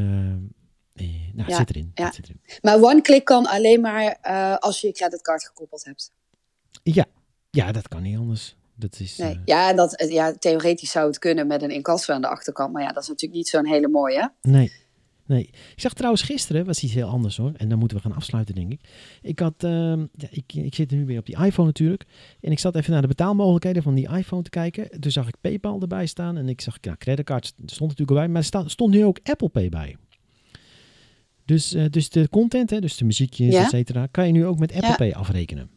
[1.00, 1.90] eh, nou, het zit erin.
[1.94, 2.04] ja.
[2.04, 2.40] Het zit erin.
[2.62, 6.12] Maar one-click kan alleen maar eh, als je je creditcard gekoppeld hebt.
[6.82, 7.04] Ja.
[7.50, 8.56] ja, dat kan niet anders.
[8.74, 9.32] Dat is, Nee.
[9.34, 12.72] eh, Ja, dat, ja, theoretisch zou het kunnen met een incasso aan de achterkant.
[12.72, 14.32] Maar ja, dat is natuurlijk niet zo'n hele mooie.
[14.42, 14.72] Nee.
[15.26, 15.42] Nee.
[15.52, 17.52] Ik zag trouwens gisteren, was iets heel anders hoor.
[17.56, 18.80] En dan moeten we gaan afsluiten, denk ik.
[19.22, 22.04] Ik had, ehm, ja, ik, ik zit nu weer op die iPhone natuurlijk.
[22.40, 25.00] En ik zat even naar de betaalmogelijkheden van die iPhone te kijken.
[25.00, 26.36] Toen zag ik PayPal erbij staan.
[26.36, 28.28] En ik zag, ja, creditcard stond natuurlijk erbij.
[28.28, 29.96] Maar er stond nu ook Apple Pay bij.
[31.50, 33.62] Dus, eh, dus de content, hè, dus de muziekjes, Ja.
[33.64, 34.96] et cetera, kan je nu ook met Apple Ja.
[34.96, 35.70] Pay afrekenen.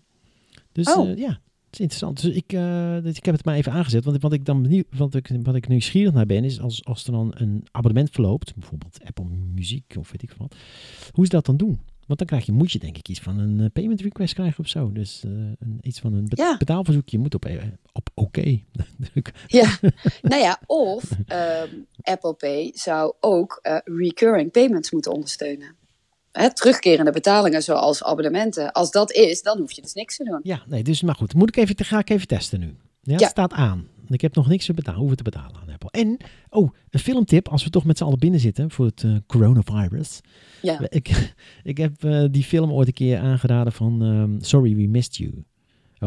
[0.72, 1.10] Dus Oh.
[1.10, 2.22] eh, ja, het is interessant.
[2.22, 4.04] Dus ik, eh, dus ik heb het maar even aangezet.
[4.04, 7.06] Want wat ik dan benieuwd, wat ik, wat ik nieuwsgierig naar ben, is als, als
[7.06, 10.56] er dan een abonnement verloopt, bijvoorbeeld Apple Muziek of weet ik wat,
[11.12, 11.80] hoe ze dat dan doen.
[12.08, 14.60] Want dan krijg je, moet je denk ik iets van een eh, payment request krijgen
[14.64, 14.92] of zo.
[14.92, 16.58] Dus eh, een, iets van een be- Ja.
[16.58, 17.18] betaalverzoekje.
[17.18, 18.60] Je moet op, eh, op oké.
[19.48, 19.78] Ja,
[20.22, 21.68] nou ja, of ehm,
[22.02, 25.76] Apple Pay zou ook recurring payments moeten ondersteunen.
[26.32, 28.72] Hè, terugkerende betalingen zoals abonnementen.
[28.72, 30.40] Als dat is, dan hoef je dus niks te doen.
[30.44, 31.34] Ja, nee, dus maar goed.
[31.34, 32.76] Moet ik even, ga ik even testen nu.
[33.02, 33.88] Ja, het staat aan.
[34.08, 35.63] Ik heb nog niks te betalen, hoeven te betalen.
[35.94, 36.18] En,
[36.50, 40.22] oh, een filmtip als we toch met z'n allen binnen zitten voor het eh, coronavirus.
[40.62, 41.34] Ja, Ik,
[41.64, 45.44] ik heb eh, die film ooit een keer aangeraden van ehm, Sorry We Missed You.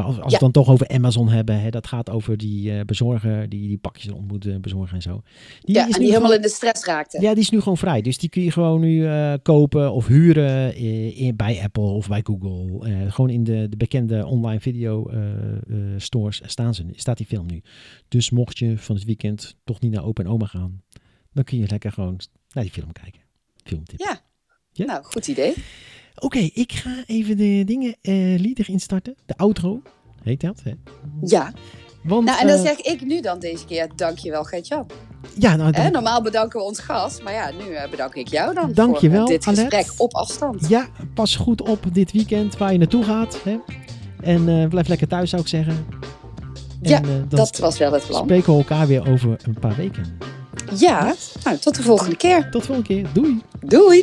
[0.04, 2.80] Als, als we het dan toch over Amazon hebben, hè, dat gaat over die eh,
[2.84, 5.22] bezorger, die die pakjes ontmoet eh, bezorgen en zo.
[5.60, 7.20] Die ja is en die helemaal gewoon- in de stress raakte.
[7.20, 8.00] ja, die is nu gewoon vrij.
[8.02, 12.08] Dus die kun je gewoon nu eh, kopen of huren eh, in, bij Apple of
[12.08, 13.10] bij Google.
[13.10, 15.10] Gewoon in de, de bekende online video
[15.96, 17.62] stores staan ze, staat die film nu.
[18.08, 20.82] Dus mocht je van het weekend toch niet naar Open en Oma gaan,
[21.32, 22.20] dan kun je lekker gewoon
[22.52, 23.20] naar die film kijken.
[23.64, 23.98] Filmtip.
[24.00, 24.20] Ja.
[24.72, 24.84] Ja.
[24.84, 25.54] Nou, goed idee.
[26.18, 27.96] Oké, ik ga even de dingen
[28.42, 29.14] lieder instarten.
[29.26, 29.82] De outro,
[30.22, 30.60] heet dat.
[30.64, 30.70] Hè?
[31.22, 31.52] Ja,
[32.02, 34.86] Want, nou en dan eh, zeg ik nu dan deze keer dankjewel Gert-Jan.
[35.38, 38.54] ja, nou, dan- Normaal bedanken we ons gast, maar ja, nu eh, bedank ik jou
[38.54, 40.68] dan Dankjewel, voor dit gesprek op afstand.
[40.68, 43.40] Ja, pas goed op dit weekend waar je naartoe gaat.
[43.44, 43.56] Hè?
[44.22, 45.86] En blijf lekker thuis, zou ik zeggen.
[46.82, 48.22] En, Ja, Dat was wel het plan.
[48.24, 50.18] spreken we elkaar weer over een paar weken.
[50.76, 51.14] Ja,
[51.44, 52.42] nou, tot de volgende keer.
[52.50, 53.06] Tot de volgende keer.
[53.12, 53.40] Doei!
[53.60, 54.02] Doei!